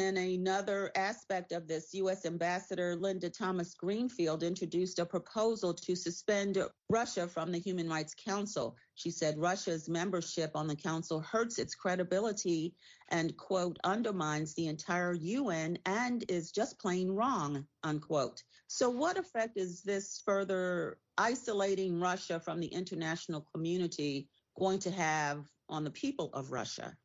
In 0.00 0.16
another 0.16 0.90
aspect 0.96 1.52
of 1.52 1.68
this, 1.68 1.92
U.S. 1.92 2.24
Ambassador 2.24 2.96
Linda 2.96 3.28
Thomas 3.28 3.74
Greenfield 3.74 4.42
introduced 4.42 4.98
a 4.98 5.04
proposal 5.04 5.74
to 5.74 5.94
suspend 5.94 6.56
Russia 6.88 7.28
from 7.28 7.52
the 7.52 7.58
Human 7.58 7.86
Rights 7.86 8.14
Council. 8.14 8.78
She 8.94 9.10
said 9.10 9.36
Russia's 9.36 9.90
membership 9.90 10.52
on 10.54 10.68
the 10.68 10.74
council 10.74 11.20
hurts 11.20 11.58
its 11.58 11.74
credibility 11.74 12.72
and, 13.10 13.36
quote, 13.36 13.78
undermines 13.84 14.54
the 14.54 14.68
entire 14.68 15.12
UN 15.12 15.76
and 15.84 16.24
is 16.30 16.50
just 16.50 16.80
plain 16.80 17.10
wrong, 17.10 17.66
unquote. 17.82 18.42
So, 18.68 18.88
what 18.88 19.18
effect 19.18 19.58
is 19.58 19.82
this 19.82 20.22
further 20.24 20.96
isolating 21.18 22.00
Russia 22.00 22.40
from 22.40 22.58
the 22.58 22.68
international 22.68 23.46
community 23.54 24.30
going 24.58 24.78
to 24.78 24.90
have 24.92 25.44
on 25.68 25.84
the 25.84 25.90
people 25.90 26.30
of 26.32 26.52
Russia? 26.52 26.96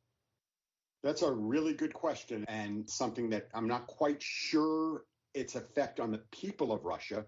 That's 1.05 1.21
a 1.21 1.31
really 1.31 1.75
good 1.75 1.93
question 1.93 2.45
and 2.47 2.89
something 2.89 3.29
that 3.29 3.47
I'm 3.53 3.67
not 3.67 3.85
quite 3.85 4.23
sure 4.23 5.03
its 5.35 5.53
effect 5.53 5.99
on 5.99 6.09
the 6.09 6.23
people 6.31 6.71
of 6.71 6.83
Russia. 6.83 7.25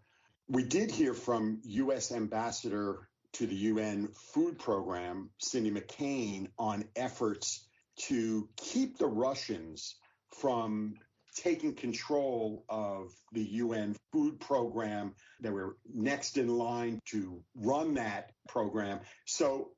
We 0.50 0.63
did 0.63 0.89
hear 0.89 1.13
from 1.13 1.62
U.S. 1.63 2.12
Ambassador 2.12 3.07
to 3.34 3.46
the 3.46 3.53
UN 3.53 4.10
Food 4.34 4.57
Program, 4.57 5.29
Cindy 5.38 5.69
McCain, 5.69 6.48
on 6.57 6.86
efforts 6.96 7.67
to 8.07 8.50
keep 8.57 8.98
the 8.98 9.05
Russians 9.05 9.96
from 10.41 10.96
taking 11.36 11.75
control 11.75 12.65
of 12.69 13.12
the 13.31 13.43
UN 13.43 13.96
food 14.12 14.39
program. 14.39 15.13
They 15.39 15.51
were 15.51 15.77
next 15.93 16.38
in 16.38 16.48
line 16.48 17.00
to 17.12 17.43
run 17.55 17.93
that 17.93 18.31
program. 18.48 19.01
So 19.25 19.69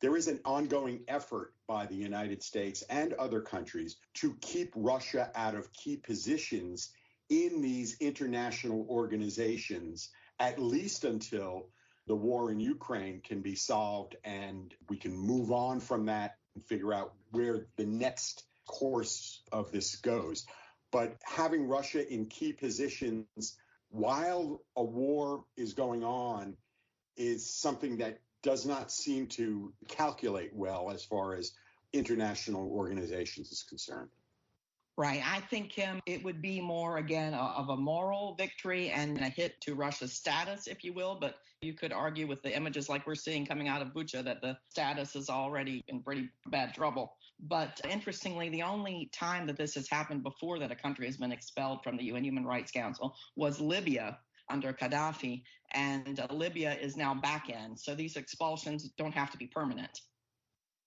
there 0.00 0.16
is 0.16 0.28
an 0.28 0.40
ongoing 0.44 1.00
effort 1.08 1.54
by 1.66 1.86
the 1.86 1.94
United 1.94 2.42
States 2.42 2.82
and 2.90 3.12
other 3.14 3.40
countries 3.40 3.96
to 4.14 4.36
keep 4.40 4.72
Russia 4.76 5.30
out 5.34 5.54
of 5.54 5.72
key 5.72 5.96
positions 5.96 6.90
in 7.28 7.60
these 7.60 7.96
international 8.00 8.86
organizations, 8.88 10.10
at 10.38 10.58
least 10.58 11.04
until 11.04 11.68
the 12.06 12.14
war 12.14 12.52
in 12.52 12.60
Ukraine 12.60 13.20
can 13.20 13.40
be 13.40 13.54
solved 13.54 14.16
and 14.24 14.74
we 14.88 14.96
can 14.96 15.16
move 15.16 15.50
on 15.50 15.80
from 15.80 16.06
that 16.06 16.36
and 16.54 16.64
figure 16.64 16.92
out 16.92 17.14
where 17.30 17.66
the 17.76 17.86
next 17.86 18.44
course 18.66 19.42
of 19.50 19.72
this 19.72 19.96
goes. 19.96 20.46
But 20.92 21.16
having 21.24 21.66
Russia 21.66 22.06
in 22.12 22.26
key 22.26 22.52
positions 22.52 23.56
while 23.90 24.62
a 24.76 24.84
war 24.84 25.44
is 25.56 25.72
going 25.72 26.04
on 26.04 26.56
is 27.16 27.50
something 27.50 27.98
that 27.98 28.18
does 28.46 28.64
not 28.64 28.92
seem 28.92 29.26
to 29.26 29.72
calculate 29.88 30.54
well 30.54 30.88
as 30.92 31.04
far 31.04 31.34
as 31.34 31.50
international 31.92 32.70
organizations 32.70 33.50
is 33.50 33.64
concerned. 33.64 34.08
Right. 34.96 35.20
I 35.26 35.40
think, 35.40 35.70
Kim, 35.70 36.00
it 36.06 36.22
would 36.22 36.40
be 36.40 36.60
more, 36.60 36.98
again, 36.98 37.34
of 37.34 37.70
a 37.70 37.76
moral 37.76 38.36
victory 38.36 38.90
and 38.90 39.18
a 39.18 39.28
hit 39.28 39.60
to 39.62 39.74
Russia's 39.74 40.12
status, 40.12 40.68
if 40.68 40.84
you 40.84 40.92
will. 40.92 41.18
But 41.20 41.34
you 41.60 41.74
could 41.74 41.92
argue 41.92 42.28
with 42.28 42.40
the 42.42 42.56
images 42.56 42.88
like 42.88 43.04
we're 43.04 43.16
seeing 43.16 43.44
coming 43.44 43.66
out 43.66 43.82
of 43.82 43.88
Bucha 43.88 44.24
that 44.24 44.40
the 44.40 44.56
status 44.70 45.16
is 45.16 45.28
already 45.28 45.84
in 45.88 46.00
pretty 46.00 46.30
bad 46.46 46.72
trouble. 46.72 47.14
But 47.40 47.80
interestingly, 47.90 48.48
the 48.48 48.62
only 48.62 49.10
time 49.12 49.48
that 49.48 49.56
this 49.56 49.74
has 49.74 49.88
happened 49.88 50.22
before 50.22 50.60
that 50.60 50.70
a 50.70 50.76
country 50.76 51.06
has 51.06 51.16
been 51.16 51.32
expelled 51.32 51.82
from 51.82 51.96
the 51.96 52.04
UN 52.04 52.24
Human 52.24 52.46
Rights 52.46 52.70
Council 52.70 53.16
was 53.34 53.60
Libya 53.60 54.18
under 54.48 54.72
Gaddafi, 54.72 55.42
and 55.72 56.20
uh, 56.20 56.26
Libya 56.30 56.74
is 56.74 56.96
now 56.96 57.14
back 57.14 57.50
in. 57.50 57.76
So 57.76 57.94
these 57.94 58.16
expulsions 58.16 58.90
don't 58.96 59.14
have 59.14 59.30
to 59.30 59.38
be 59.38 59.46
permanent. 59.46 60.00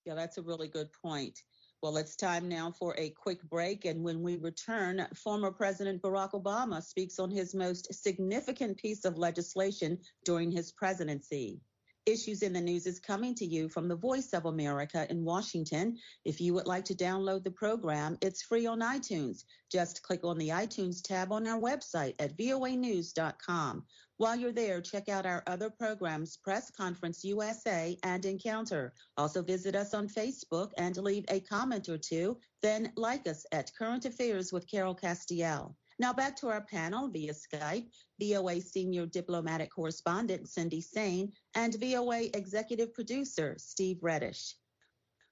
Yeah, 0.06 0.16
that's 0.16 0.38
a 0.38 0.42
really 0.42 0.68
good 0.68 0.90
point. 0.94 1.38
Well, 1.82 1.96
it's 1.98 2.16
time 2.16 2.50
now 2.50 2.72
for 2.72 2.94
a 2.98 3.12
quick 3.12 3.42
break. 3.44 3.86
And 3.86 4.04
when 4.04 4.22
we 4.22 4.38
return, 4.38 5.08
former 5.16 5.52
President 5.52 6.02
Barack 6.02 6.32
Obama 6.32 6.84
speaks 6.84 7.20
on 7.20 7.32
his 7.32 7.56
most 7.56 7.94
significant 7.94 8.78
piece 8.78 9.06
of 9.06 9.18
legislation 9.18 9.98
during 10.26 10.52
his 10.52 10.74
presidency. 10.74 11.62
Issues 12.10 12.42
in 12.42 12.54
the 12.54 12.60
News 12.60 12.88
is 12.88 13.00
coming 13.00 13.36
to 13.36 13.46
you 13.46 13.70
from 13.70 13.88
the 13.88 13.96
Voice 13.96 14.34
of 14.34 14.48
America 14.48 15.06
in 15.12 15.24
Washington. 15.24 15.96
If 16.26 16.42
you 16.42 16.56
would 16.56 16.66
like 16.66 16.84
to 16.86 16.96
download 16.96 17.44
the 17.44 17.52
program, 17.52 18.18
it's 18.20 18.42
free 18.42 18.66
on 18.66 18.80
iTunes. 18.80 19.44
Just 19.72 20.02
click 20.02 20.24
on 20.24 20.40
the 20.40 20.50
iTunes 20.50 21.04
tab 21.04 21.32
on 21.32 21.48
our 21.48 21.62
website 21.62 22.16
at 22.18 22.36
voanews.com. 22.36 23.86
While 24.18 24.36
you're 24.36 24.52
there, 24.52 24.82
check 24.82 25.08
out 25.08 25.28
our 25.28 25.44
other 25.46 25.70
programs, 25.70 26.38
Press 26.38 26.72
Conference 26.72 27.24
USA 27.24 27.96
and 28.02 28.26
Encounter. 28.26 28.92
Also 29.16 29.44
visit 29.44 29.76
us 29.76 29.94
on 29.94 30.10
Facebook 30.10 30.72
and 30.80 30.98
leave 30.98 31.26
a 31.30 31.42
comment 31.42 31.90
or 31.90 32.00
two. 32.00 32.40
Then 32.64 32.92
like 32.96 33.28
us 33.28 33.46
at 33.52 33.72
Current 33.78 34.06
Affairs 34.06 34.52
with 34.52 34.68
Carol 34.68 34.96
Castiel. 34.96 35.76
Now 36.00 36.14
back 36.14 36.38
to 36.38 36.48
our 36.48 36.62
panel 36.62 37.10
via 37.10 37.34
Skype, 37.34 37.90
VOA 38.22 38.62
Senior 38.62 39.06
Diplomatic 39.06 39.70
Correspondent 39.70 40.48
Cindy 40.48 40.82
Saine 40.82 41.34
and 41.56 41.76
VOA 41.76 42.30
Executive 42.34 42.94
Producer 42.94 43.56
Steve 43.58 43.98
Redisch. 44.02 44.54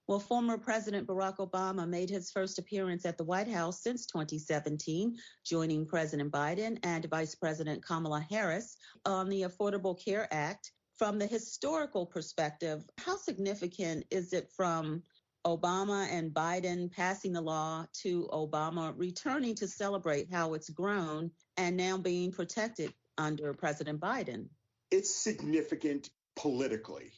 Well, 0.08 0.20
former 0.20 0.58
President 0.58 1.08
Barack 1.08 1.38
Obama 1.38 1.88
made 1.88 2.10
his 2.10 2.32
first 2.32 2.60
appearance 2.60 3.06
at 3.06 3.18
the 3.18 3.24
White 3.24 3.48
House 3.48 3.82
since 3.82 4.06
2017, 4.08 5.16
joining 5.46 5.86
President 5.86 6.34
Biden 6.34 6.80
and 6.84 7.06
Vice 7.06 7.36
President 7.36 7.82
Kamala 7.82 8.26
Harris 8.30 8.76
on 9.06 9.30
the 9.30 9.44
Affordable 9.44 9.98
Care 10.04 10.28
Act. 10.34 10.74
From 10.98 11.18
the 11.18 11.28
historical 11.28 12.06
perspective, 12.06 12.84
how 12.98 13.16
significant 13.16 14.04
is 14.10 14.34
it 14.34 14.52
from 14.52 15.04
Obama 15.48 16.08
and 16.12 16.34
Biden 16.34 16.92
passing 16.92 17.32
the 17.32 17.42
law 17.42 17.86
to 18.02 18.28
Obama 18.34 18.94
returning 18.98 19.56
to 19.56 19.68
celebrate 19.68 20.30
how 20.30 20.54
it's 20.54 20.70
grown 20.70 21.32
and 21.56 21.78
now 21.78 21.98
being 21.98 22.32
protected 22.32 22.94
under 23.18 23.54
President 23.54 24.00
Biden? 24.02 24.48
It's 24.92 25.16
significant 25.16 26.10
politically. 26.36 27.14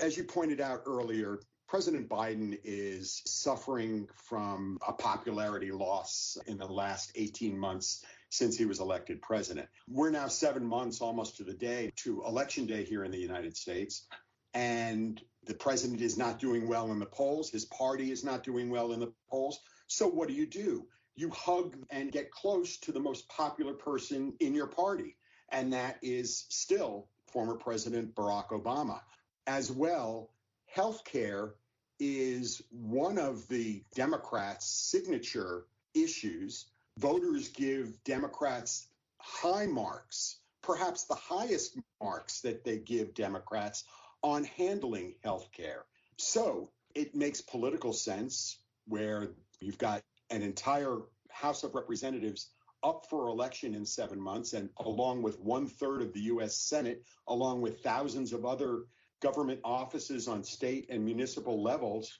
As 0.00 0.16
you 0.16 0.22
pointed 0.22 0.60
out 0.60 0.82
earlier, 0.86 1.40
President 1.66 2.08
Biden 2.08 2.56
is 2.62 3.20
suffering 3.26 4.06
from 4.28 4.78
a 4.86 4.92
popularity 4.92 5.72
loss 5.72 6.38
in 6.46 6.58
the 6.58 6.66
last 6.66 7.10
18 7.16 7.58
months 7.58 8.04
since 8.30 8.56
he 8.56 8.66
was 8.66 8.78
elected 8.78 9.20
president. 9.20 9.68
We're 9.88 10.10
now 10.10 10.28
seven 10.28 10.64
months 10.64 11.00
almost 11.00 11.38
to 11.38 11.44
the 11.44 11.54
day 11.54 11.90
to 11.96 12.22
election 12.24 12.66
day 12.66 12.84
here 12.84 13.02
in 13.02 13.10
the 13.10 13.18
United 13.18 13.56
States. 13.56 14.06
And 14.52 15.20
the 15.46 15.54
president 15.54 16.00
is 16.00 16.16
not 16.16 16.38
doing 16.38 16.68
well 16.68 16.90
in 16.92 16.98
the 16.98 17.06
polls. 17.06 17.50
His 17.50 17.64
party 17.66 18.10
is 18.10 18.24
not 18.24 18.42
doing 18.42 18.70
well 18.70 18.92
in 18.92 19.00
the 19.00 19.12
polls. 19.28 19.60
So 19.86 20.08
what 20.08 20.28
do 20.28 20.34
you 20.34 20.46
do? 20.46 20.86
You 21.16 21.30
hug 21.30 21.76
and 21.90 22.10
get 22.10 22.30
close 22.30 22.76
to 22.78 22.92
the 22.92 23.00
most 23.00 23.28
popular 23.28 23.74
person 23.74 24.34
in 24.40 24.54
your 24.54 24.66
party. 24.66 25.16
And 25.50 25.72
that 25.72 25.98
is 26.02 26.46
still 26.48 27.08
former 27.28 27.54
President 27.54 28.14
Barack 28.14 28.48
Obama. 28.48 29.00
As 29.46 29.70
well, 29.70 30.30
health 30.66 31.04
care 31.04 31.54
is 32.00 32.62
one 32.70 33.18
of 33.18 33.46
the 33.48 33.82
Democrats' 33.94 34.66
signature 34.66 35.66
issues. 35.94 36.66
Voters 36.98 37.48
give 37.48 38.02
Democrats 38.04 38.88
high 39.18 39.66
marks, 39.66 40.38
perhaps 40.62 41.04
the 41.04 41.14
highest 41.14 41.78
marks 42.02 42.40
that 42.40 42.64
they 42.64 42.78
give 42.78 43.14
Democrats 43.14 43.84
on 44.24 44.42
handling 44.42 45.14
health 45.22 45.52
care. 45.52 45.84
So 46.16 46.70
it 46.94 47.14
makes 47.14 47.42
political 47.42 47.92
sense 47.92 48.58
where 48.88 49.34
you've 49.60 49.78
got 49.78 50.02
an 50.30 50.40
entire 50.42 51.00
House 51.30 51.62
of 51.62 51.74
Representatives 51.74 52.50
up 52.82 53.04
for 53.10 53.28
election 53.28 53.74
in 53.74 53.84
seven 53.84 54.18
months, 54.18 54.54
and 54.54 54.70
along 54.78 55.22
with 55.22 55.38
one 55.40 55.66
third 55.66 56.00
of 56.00 56.14
the 56.14 56.20
U.S. 56.20 56.56
Senate, 56.56 57.04
along 57.28 57.60
with 57.60 57.82
thousands 57.82 58.32
of 58.32 58.46
other 58.46 58.84
government 59.20 59.60
offices 59.62 60.26
on 60.26 60.42
state 60.42 60.86
and 60.88 61.04
municipal 61.04 61.62
levels, 61.62 62.18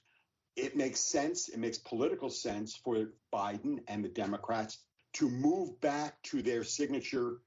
it 0.55 0.77
makes 0.77 0.99
sense. 0.99 1.49
It 1.49 1.57
makes 1.57 1.79
political 1.79 2.29
sense 2.29 2.75
for 2.75 3.13
Biden 3.33 3.79
and 3.87 4.05
the 4.05 4.09
Democrats 4.09 4.77
to 5.13 5.29
move 5.29 5.79
back 5.81 6.21
to 6.23 6.43
their 6.43 6.63
signature 6.63 7.37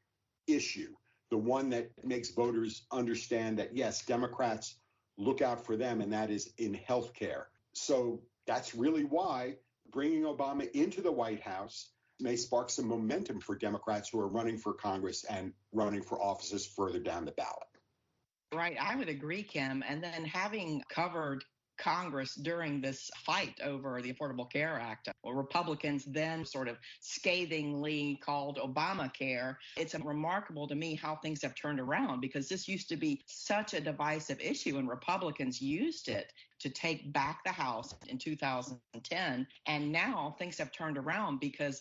issue 0.48 0.94
the 1.30 1.38
one 1.38 1.70
that 1.70 1.90
makes 2.04 2.30
voters 2.30 2.86
understand 2.90 3.58
that, 3.58 3.76
yes, 3.76 4.04
Democrats 4.04 4.76
look 5.16 5.42
out 5.42 5.64
for 5.64 5.76
them, 5.76 6.00
and 6.00 6.12
that 6.12 6.30
is 6.30 6.52
in 6.58 6.74
health 6.74 7.12
care. 7.12 7.48
So 7.72 8.20
that's 8.46 8.74
really 8.74 9.04
why 9.04 9.56
bringing 9.92 10.22
Obama 10.22 10.70
into 10.72 11.00
the 11.00 11.12
White 11.12 11.40
House 11.40 11.90
may 12.20 12.36
spark 12.36 12.70
some 12.70 12.86
momentum 12.86 13.40
for 13.40 13.56
Democrats 13.56 14.08
who 14.10 14.20
are 14.20 14.28
running 14.28 14.58
for 14.58 14.72
Congress 14.74 15.24
and 15.24 15.52
running 15.72 16.02
for 16.02 16.20
offices 16.20 16.66
further 16.66 16.98
down 16.98 17.24
the 17.24 17.32
ballot. 17.32 17.68
Right. 18.52 18.76
I 18.80 18.96
would 18.96 19.08
agree, 19.08 19.42
Kim. 19.42 19.84
And 19.86 20.02
then 20.02 20.24
having 20.24 20.82
covered 20.88 21.44
Congress 21.78 22.34
during 22.34 22.80
this 22.80 23.10
fight 23.24 23.58
over 23.62 24.02
the 24.02 24.12
Affordable 24.12 24.50
Care 24.50 24.78
Act. 24.78 25.08
Republicans 25.24 26.04
then 26.04 26.44
sort 26.44 26.68
of 26.68 26.76
scathingly 27.00 28.20
called 28.22 28.58
Obamacare. 28.58 29.56
It's 29.76 29.94
remarkable 29.94 30.66
to 30.68 30.74
me 30.74 30.94
how 30.94 31.16
things 31.16 31.42
have 31.42 31.54
turned 31.54 31.80
around 31.80 32.20
because 32.20 32.48
this 32.48 32.68
used 32.68 32.88
to 32.90 32.96
be 32.96 33.22
such 33.26 33.74
a 33.74 33.80
divisive 33.80 34.40
issue 34.40 34.78
and 34.78 34.88
Republicans 34.88 35.60
used 35.62 36.08
it 36.08 36.32
to 36.60 36.68
take 36.68 37.12
back 37.12 37.44
the 37.44 37.52
House 37.52 37.94
in 38.08 38.18
2010. 38.18 39.46
And 39.66 39.92
now 39.92 40.34
things 40.38 40.58
have 40.58 40.72
turned 40.72 40.98
around 40.98 41.40
because 41.40 41.80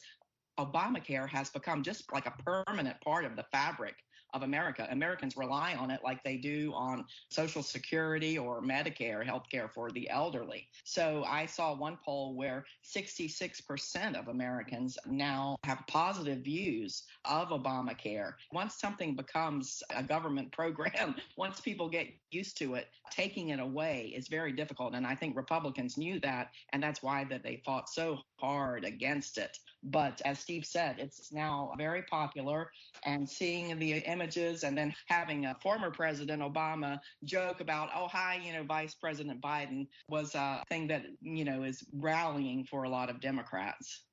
Obamacare 0.59 1.29
has 1.29 1.49
become 1.49 1.83
just 1.83 2.11
like 2.11 2.25
a 2.25 2.65
permanent 2.65 2.99
part 3.01 3.25
of 3.25 3.35
the 3.35 3.45
fabric 3.51 3.95
of 4.37 4.43
America. 4.43 4.87
Americans 4.91 5.35
rely 5.35 5.73
on 5.73 5.91
it 5.91 5.99
like 6.03 6.23
they 6.23 6.37
do 6.37 6.71
on 6.75 7.03
Social 7.29 7.63
Security 7.63 8.37
or 8.37 8.61
Medicare, 8.61 9.25
health 9.25 9.45
care 9.51 9.67
for 9.67 9.91
the 9.91 10.09
elderly. 10.09 10.67
So 10.83 11.25
I 11.27 11.47
saw 11.47 11.75
one 11.75 11.97
poll 12.05 12.35
where 12.35 12.63
66% 12.85 14.15
of 14.17 14.27
Americans 14.27 14.97
now 15.07 15.57
have 15.63 15.83
positive 15.87 16.39
views 16.39 17.03
of 17.25 17.49
Obamacare. 17.49 18.33
Once 18.53 18.75
something 18.75 19.15
becomes 19.15 19.81
a 19.95 20.03
government 20.03 20.51
program, 20.51 21.15
once 21.37 21.59
people 21.59 21.89
get 21.89 22.07
used 22.31 22.57
to 22.57 22.75
it, 22.75 22.87
taking 23.11 23.49
it 23.49 23.59
away 23.59 24.13
is 24.15 24.27
very 24.27 24.51
difficult. 24.51 24.93
And 24.93 25.05
I 25.05 25.15
think 25.15 25.35
Republicans 25.35 25.97
knew 25.97 26.19
that, 26.21 26.49
and 26.73 26.81
that's 26.81 27.01
why 27.01 27.25
that 27.25 27.43
they 27.43 27.61
fought 27.65 27.89
so 27.89 28.19
hard 28.39 28.85
against 28.85 29.37
it. 29.37 29.57
But 29.83 30.21
as 30.25 30.39
Steve 30.39 30.65
said, 30.65 30.95
it's 30.99 31.31
now 31.31 31.71
very 31.77 32.03
popular, 32.03 32.71
and 33.05 33.29
seeing 33.29 33.77
the 33.79 33.93
images 33.99 34.63
and 34.63 34.77
then 34.77 34.93
having 35.07 35.45
a 35.45 35.55
former 35.61 35.91
President 35.91 36.41
Obama 36.41 36.99
joke 37.23 37.61
about, 37.61 37.89
oh, 37.95 38.07
hi, 38.07 38.41
you 38.43 38.53
know, 38.53 38.63
Vice 38.63 38.95
President 38.95 39.41
Biden 39.41 39.87
was 40.09 40.35
a 40.35 40.63
thing 40.69 40.87
that, 40.87 41.03
you 41.21 41.45
know, 41.45 41.63
is 41.63 41.83
rallying 41.93 42.63
for 42.65 42.83
a 42.83 42.89
lot 42.89 43.09
of 43.09 43.21
Democrats. 43.21 44.03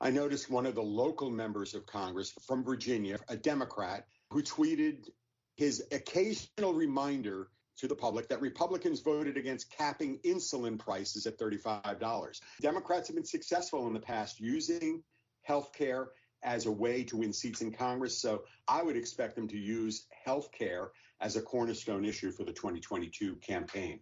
I 0.00 0.10
noticed 0.10 0.50
one 0.50 0.64
of 0.64 0.74
the 0.74 0.82
local 0.82 1.30
members 1.30 1.74
of 1.74 1.84
Congress 1.84 2.32
from 2.46 2.64
Virginia, 2.64 3.18
a 3.28 3.36
Democrat, 3.36 4.06
who 4.30 4.42
tweeted 4.42 5.08
his 5.56 5.84
occasional 5.92 6.72
reminder 6.72 7.48
to 7.80 7.88
the 7.88 7.94
public 7.94 8.28
that 8.28 8.40
Republicans 8.42 9.00
voted 9.00 9.38
against 9.38 9.74
capping 9.76 10.18
insulin 10.18 10.78
prices 10.78 11.26
at 11.26 11.38
$35. 11.38 12.40
Democrats 12.60 13.08
have 13.08 13.16
been 13.16 13.24
successful 13.24 13.86
in 13.86 13.94
the 13.94 14.00
past 14.00 14.38
using 14.38 15.02
health 15.42 15.72
care 15.72 16.10
as 16.42 16.66
a 16.66 16.70
way 16.70 17.02
to 17.02 17.16
win 17.16 17.32
seats 17.32 17.62
in 17.62 17.72
Congress. 17.72 18.20
So 18.20 18.42
I 18.68 18.82
would 18.82 18.96
expect 18.96 19.34
them 19.34 19.48
to 19.48 19.58
use 19.58 20.06
health 20.24 20.50
care 20.52 20.90
as 21.20 21.36
a 21.36 21.42
cornerstone 21.42 22.04
issue 22.04 22.30
for 22.30 22.44
the 22.44 22.52
2022 22.52 23.36
campaign. 23.36 24.00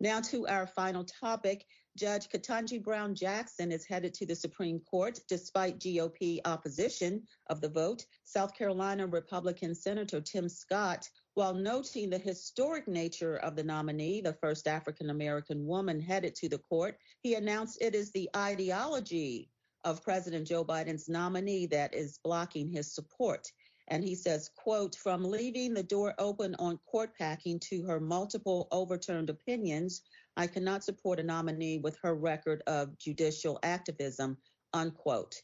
Now 0.00 0.20
to 0.22 0.48
our 0.48 0.66
final 0.66 1.04
topic. 1.04 1.66
Judge 1.96 2.28
Ketanji 2.30 2.82
Brown 2.82 3.14
Jackson 3.14 3.70
is 3.70 3.84
headed 3.84 4.14
to 4.14 4.24
the 4.24 4.34
Supreme 4.34 4.80
Court 4.80 5.20
despite 5.28 5.78
GOP 5.78 6.40
opposition 6.46 7.22
of 7.48 7.60
the 7.60 7.68
vote. 7.68 8.06
South 8.24 8.56
Carolina 8.56 9.06
Republican 9.06 9.74
Senator 9.74 10.22
Tim 10.22 10.48
Scott, 10.48 11.06
while 11.34 11.54
noting 11.54 12.10
the 12.10 12.18
historic 12.18 12.86
nature 12.86 13.36
of 13.36 13.56
the 13.56 13.64
nominee, 13.64 14.20
the 14.20 14.34
first 14.34 14.68
African 14.68 15.08
American 15.10 15.66
woman 15.66 15.98
headed 15.98 16.34
to 16.36 16.48
the 16.48 16.58
court, 16.58 16.98
he 17.22 17.34
announced 17.34 17.78
it 17.80 17.94
is 17.94 18.10
the 18.12 18.28
ideology 18.36 19.48
of 19.84 20.02
President 20.02 20.46
Joe 20.46 20.64
Biden's 20.64 21.08
nominee 21.08 21.66
that 21.66 21.94
is 21.94 22.18
blocking 22.22 22.68
his 22.68 22.94
support. 22.94 23.50
And 23.88 24.04
he 24.04 24.14
says, 24.14 24.50
quote, 24.56 24.94
from 24.94 25.24
leaving 25.24 25.74
the 25.74 25.82
door 25.82 26.14
open 26.18 26.54
on 26.56 26.78
court 26.86 27.16
packing 27.18 27.58
to 27.60 27.82
her 27.86 27.98
multiple 27.98 28.68
overturned 28.70 29.30
opinions, 29.30 30.02
I 30.36 30.46
cannot 30.46 30.84
support 30.84 31.18
a 31.18 31.22
nominee 31.22 31.78
with 31.78 31.98
her 32.02 32.14
record 32.14 32.62
of 32.66 32.96
judicial 32.98 33.58
activism, 33.62 34.38
unquote. 34.72 35.42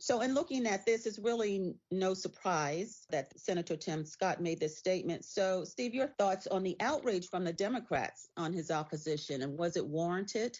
So, 0.00 0.20
in 0.20 0.34
looking 0.34 0.66
at 0.66 0.86
this, 0.86 1.06
it's 1.06 1.18
really 1.18 1.74
no 1.90 2.14
surprise 2.14 3.04
that 3.10 3.38
Senator 3.38 3.76
Tim 3.76 4.04
Scott 4.04 4.40
made 4.40 4.60
this 4.60 4.78
statement. 4.78 5.24
So, 5.24 5.64
Steve, 5.64 5.94
your 5.94 6.06
thoughts 6.06 6.46
on 6.46 6.62
the 6.62 6.76
outrage 6.80 7.28
from 7.28 7.44
the 7.44 7.52
Democrats 7.52 8.28
on 8.36 8.52
his 8.52 8.70
opposition, 8.70 9.42
and 9.42 9.58
was 9.58 9.76
it 9.76 9.86
warranted? 9.86 10.58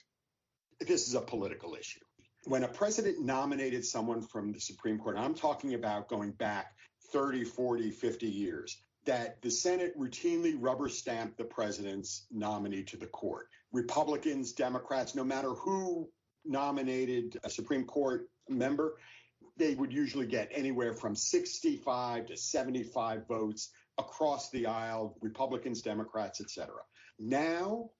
This 0.81 1.07
is 1.07 1.14
a 1.14 1.20
political 1.20 1.74
issue 1.74 2.01
when 2.48 2.64
a 2.64 2.68
president 2.68 3.20
nominated 3.20 3.85
someone 3.85 4.22
from 4.22 4.53
the 4.53 4.61
Supreme 4.61 4.98
Court, 4.98 5.16
I'm 5.18 5.35
talking 5.35 5.74
about 5.74 6.09
going 6.09 6.33
back 6.33 6.72
30, 7.12 7.44
40, 7.44 7.90
50 7.90 8.27
years, 8.27 8.79
that 9.05 9.40
the 9.42 9.51
Senate 9.51 9.98
routinely 9.98 10.57
rubber 10.59 10.88
stamped 10.88 11.37
the 11.37 11.44
president's 11.44 12.27
nominee 12.31 12.83
to 12.85 12.96
the 12.96 13.07
court. 13.07 13.48
Republicans, 13.72 14.53
Democrats, 14.53 15.14
no 15.14 15.24
matter 15.24 15.51
who 15.51 16.09
nominated 16.44 17.38
a 17.44 17.51
Supreme 17.51 17.85
Court 17.85 18.29
member, 18.48 18.96
they 19.58 19.74
would 19.74 19.92
usually 19.92 20.26
get 20.26 20.50
anywhere 20.52 20.94
from 20.94 21.14
65 21.14 22.26
to 22.26 22.36
75 22.36 23.26
votes 23.26 23.70
across 23.98 24.50
the 24.50 24.66
aisle, 24.66 25.16
Republicans, 25.20 25.82
Democrats, 25.82 26.40
etc. 26.40 26.74
Now, 27.18 27.90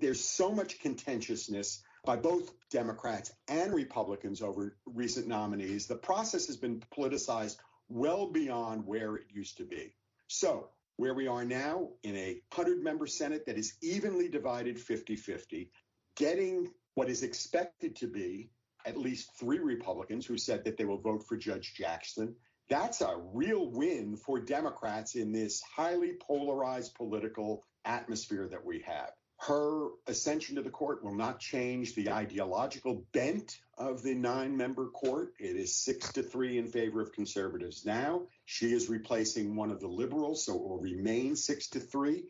there's 0.00 0.22
so 0.22 0.52
much 0.52 0.80
contentiousness 0.80 1.82
by 2.04 2.16
both 2.16 2.52
Democrats 2.70 3.32
and 3.48 3.74
Republicans 3.74 4.42
over 4.42 4.76
recent 4.86 5.26
nominees, 5.26 5.86
the 5.86 5.96
process 5.96 6.46
has 6.46 6.56
been 6.56 6.82
politicized 6.96 7.56
well 7.88 8.26
beyond 8.26 8.86
where 8.86 9.16
it 9.16 9.26
used 9.30 9.58
to 9.58 9.64
be. 9.64 9.94
So, 10.28 10.68
where 10.96 11.14
we 11.14 11.26
are 11.26 11.44
now 11.44 11.88
in 12.02 12.14
a 12.16 12.40
100 12.54 12.82
member 12.82 13.06
Senate 13.06 13.46
that 13.46 13.58
is 13.58 13.74
evenly 13.82 14.28
divided 14.28 14.78
50 14.78 15.16
50, 15.16 15.70
getting 16.16 16.68
what 16.94 17.08
is 17.08 17.22
expected 17.22 17.96
to 17.96 18.06
be 18.06 18.50
at 18.86 18.96
least 18.96 19.30
three 19.38 19.58
Republicans 19.58 20.26
who 20.26 20.38
said 20.38 20.64
that 20.64 20.76
they 20.76 20.84
will 20.84 21.00
vote 21.00 21.26
for 21.26 21.36
Judge 21.36 21.74
Jackson. 21.74 22.34
That's 22.68 23.00
a 23.00 23.16
real 23.32 23.70
win 23.70 24.16
for 24.16 24.40
Democrats 24.40 25.16
in 25.16 25.32
this 25.32 25.60
highly 25.62 26.12
polarized 26.20 26.94
political 26.94 27.64
atmosphere 27.84 28.48
that 28.48 28.64
we 28.64 28.80
have. 28.86 29.10
Her 29.38 29.88
ascension 30.06 30.56
to 30.56 30.62
the 30.62 30.70
court 30.70 31.02
will 31.02 31.14
not 31.14 31.40
change 31.40 31.94
the 31.94 32.10
ideological 32.12 33.06
bent 33.12 33.58
of 33.78 34.02
the 34.02 34.14
nine 34.14 34.54
member 34.56 34.88
court. 34.90 35.32
It 35.40 35.56
is 35.56 35.74
six 35.74 36.12
to 36.12 36.22
three 36.22 36.58
in 36.58 36.66
favor 36.66 37.00
of 37.00 37.12
conservatives 37.12 37.86
now. 37.86 38.26
She 38.44 38.72
is 38.72 38.90
replacing 38.90 39.56
one 39.56 39.70
of 39.70 39.80
the 39.80 39.88
liberals, 39.88 40.44
so 40.44 40.54
it 40.54 40.62
will 40.62 40.78
remain 40.78 41.36
six 41.36 41.68
to 41.70 41.80
three. 41.80 42.24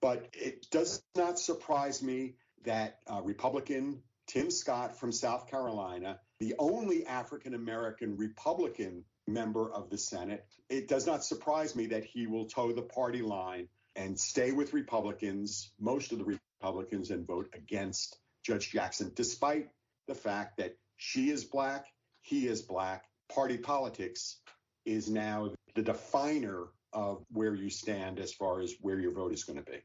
But 0.00 0.28
it 0.32 0.66
does 0.70 1.02
not 1.14 1.38
surprise 1.38 2.02
me 2.02 2.36
that 2.64 2.98
uh, 3.06 3.20
Republican 3.22 4.02
Tim 4.26 4.50
Scott 4.50 4.98
from 4.98 5.12
South 5.12 5.48
Carolina, 5.48 6.18
the 6.40 6.54
only 6.58 7.06
African 7.06 7.54
American 7.54 8.16
Republican 8.16 9.04
member 9.26 9.72
of 9.72 9.90
the 9.90 9.98
Senate, 9.98 10.46
it 10.68 10.88
does 10.88 11.06
not 11.06 11.24
surprise 11.24 11.76
me 11.76 11.86
that 11.86 12.04
he 12.04 12.26
will 12.26 12.46
toe 12.46 12.72
the 12.72 12.82
party 12.82 13.22
line 13.22 13.68
and 13.96 14.18
stay 14.18 14.52
with 14.52 14.72
Republicans, 14.72 15.70
most 15.78 16.12
of 16.12 16.18
the 16.18 16.38
Republicans 16.60 17.10
and 17.10 17.26
vote 17.26 17.48
against 17.54 18.18
Judge 18.42 18.70
Jackson, 18.70 19.12
despite 19.14 19.68
the 20.08 20.14
fact 20.14 20.58
that 20.58 20.76
she 20.96 21.30
is 21.30 21.44
black, 21.44 21.86
he 22.22 22.46
is 22.46 22.62
black. 22.62 23.04
Party 23.32 23.56
politics 23.56 24.40
is 24.84 25.08
now 25.08 25.52
the 25.74 25.82
definer 25.82 26.64
of 26.92 27.24
where 27.30 27.54
you 27.54 27.70
stand 27.70 28.20
as 28.20 28.32
far 28.32 28.60
as 28.60 28.74
where 28.80 28.98
your 28.98 29.12
vote 29.12 29.32
is 29.32 29.44
going 29.44 29.58
to 29.58 29.70
be. 29.70 29.78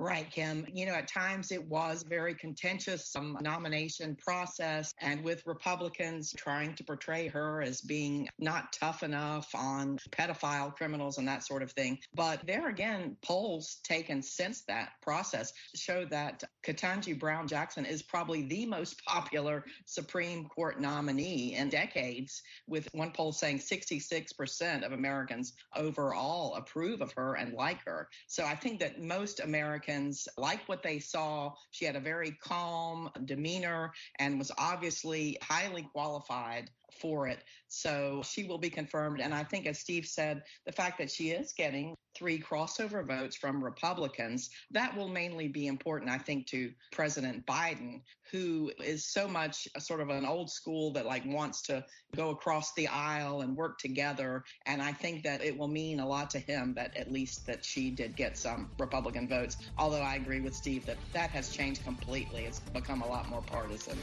Right, 0.00 0.30
Kim. 0.30 0.66
You 0.72 0.86
know, 0.86 0.94
at 0.94 1.08
times 1.08 1.52
it 1.52 1.62
was 1.62 2.04
very 2.08 2.34
contentious 2.34 3.14
um, 3.14 3.36
nomination 3.42 4.16
process, 4.16 4.94
and 4.98 5.22
with 5.22 5.42
Republicans 5.44 6.32
trying 6.38 6.74
to 6.76 6.84
portray 6.84 7.28
her 7.28 7.60
as 7.60 7.82
being 7.82 8.26
not 8.38 8.72
tough 8.72 9.02
enough 9.02 9.54
on 9.54 9.98
pedophile 10.10 10.74
criminals 10.74 11.18
and 11.18 11.28
that 11.28 11.44
sort 11.44 11.62
of 11.62 11.72
thing. 11.72 11.98
But 12.14 12.46
there 12.46 12.70
again, 12.70 13.18
polls 13.20 13.76
taken 13.84 14.22
since 14.22 14.62
that 14.62 14.92
process 15.02 15.52
show 15.74 16.06
that 16.06 16.44
Ketanji 16.66 17.18
Brown 17.18 17.46
Jackson 17.46 17.84
is 17.84 18.00
probably 18.00 18.46
the 18.46 18.64
most 18.64 19.04
popular 19.04 19.66
Supreme 19.84 20.46
Court 20.48 20.80
nominee 20.80 21.56
in 21.56 21.68
decades, 21.68 22.40
with 22.66 22.88
one 22.94 23.10
poll 23.10 23.32
saying 23.32 23.58
66% 23.58 24.82
of 24.82 24.92
Americans 24.92 25.52
overall 25.76 26.54
approve 26.54 27.02
of 27.02 27.12
her 27.12 27.34
and 27.34 27.52
like 27.52 27.84
her. 27.84 28.08
So 28.28 28.46
I 28.46 28.54
think 28.54 28.80
that 28.80 29.02
most 29.02 29.40
Americans 29.40 29.89
Americans 29.90 30.28
liked 30.36 30.68
what 30.68 30.82
they 30.82 30.98
saw. 30.98 31.52
She 31.72 31.84
had 31.84 31.96
a 31.96 32.00
very 32.00 32.32
calm 32.42 33.10
demeanor 33.24 33.92
and 34.18 34.38
was 34.38 34.52
obviously 34.56 35.36
highly 35.42 35.82
qualified 35.92 36.70
for 36.92 37.28
it. 37.28 37.44
So 37.68 38.22
she 38.24 38.44
will 38.44 38.58
be 38.58 38.70
confirmed. 38.70 39.20
And 39.20 39.32
I 39.32 39.44
think, 39.44 39.66
as 39.66 39.78
Steve 39.78 40.06
said, 40.06 40.42
the 40.66 40.72
fact 40.72 40.98
that 40.98 41.10
she 41.10 41.30
is 41.30 41.52
getting 41.52 41.96
three 42.16 42.40
crossover 42.40 43.06
votes 43.06 43.36
from 43.36 43.62
Republicans, 43.62 44.50
that 44.72 44.96
will 44.96 45.08
mainly 45.08 45.46
be 45.46 45.68
important, 45.68 46.10
I 46.10 46.18
think, 46.18 46.46
to 46.48 46.72
President 46.90 47.46
Biden, 47.46 48.02
who 48.32 48.72
is 48.82 49.06
so 49.06 49.28
much 49.28 49.68
a 49.76 49.80
sort 49.80 50.00
of 50.00 50.08
an 50.08 50.24
old 50.24 50.50
school 50.50 50.92
that 50.92 51.06
like 51.06 51.24
wants 51.26 51.62
to 51.62 51.84
go 52.16 52.30
across 52.30 52.74
the 52.74 52.88
aisle 52.88 53.42
and 53.42 53.56
work 53.56 53.78
together. 53.78 54.44
And 54.66 54.82
I 54.82 54.92
think 54.92 55.22
that 55.24 55.44
it 55.44 55.56
will 55.56 55.68
mean 55.68 56.00
a 56.00 56.06
lot 56.06 56.30
to 56.30 56.38
him 56.38 56.74
that 56.74 56.96
at 56.96 57.12
least 57.12 57.46
that 57.46 57.64
she 57.64 57.90
did 57.90 58.16
get 58.16 58.36
some 58.36 58.70
Republican 58.78 59.28
votes. 59.28 59.56
Although 59.78 60.02
I 60.02 60.16
agree 60.16 60.40
with 60.40 60.54
Steve 60.54 60.86
that 60.86 60.98
that 61.12 61.30
has 61.30 61.50
changed 61.50 61.84
completely. 61.84 62.44
It's 62.44 62.60
become 62.60 63.02
a 63.02 63.08
lot 63.08 63.28
more 63.28 63.42
partisan. 63.42 63.98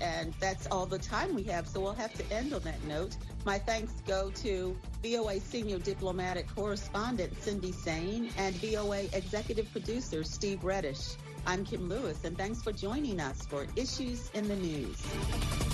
And 0.00 0.34
that's 0.40 0.66
all 0.70 0.86
the 0.86 0.98
time 0.98 1.34
we 1.34 1.42
have, 1.44 1.66
so 1.66 1.80
we'll 1.80 1.94
have 1.96 2.12
to 2.14 2.34
end 2.34 2.52
on 2.52 2.62
that 2.62 2.82
note. 2.84 3.16
My 3.44 3.58
thanks 3.58 3.92
go 4.06 4.30
to 4.30 4.76
VOA 5.02 5.40
Senior 5.40 5.78
Diplomatic 5.78 6.46
Correspondent 6.54 7.32
Cindy 7.42 7.72
Saine 7.72 8.30
and 8.36 8.54
VOA 8.56 9.04
Executive 9.12 9.70
Producer 9.72 10.22
Steve 10.24 10.60
Redisch. 10.60 11.16
I'm 11.46 11.64
Kim 11.64 11.88
Lewis, 11.88 12.24
and 12.24 12.36
thanks 12.36 12.62
for 12.62 12.72
joining 12.72 13.20
us 13.20 13.46
for 13.46 13.66
Issues 13.76 14.30
in 14.34 14.48
the 14.48 14.56
News. 14.56 15.65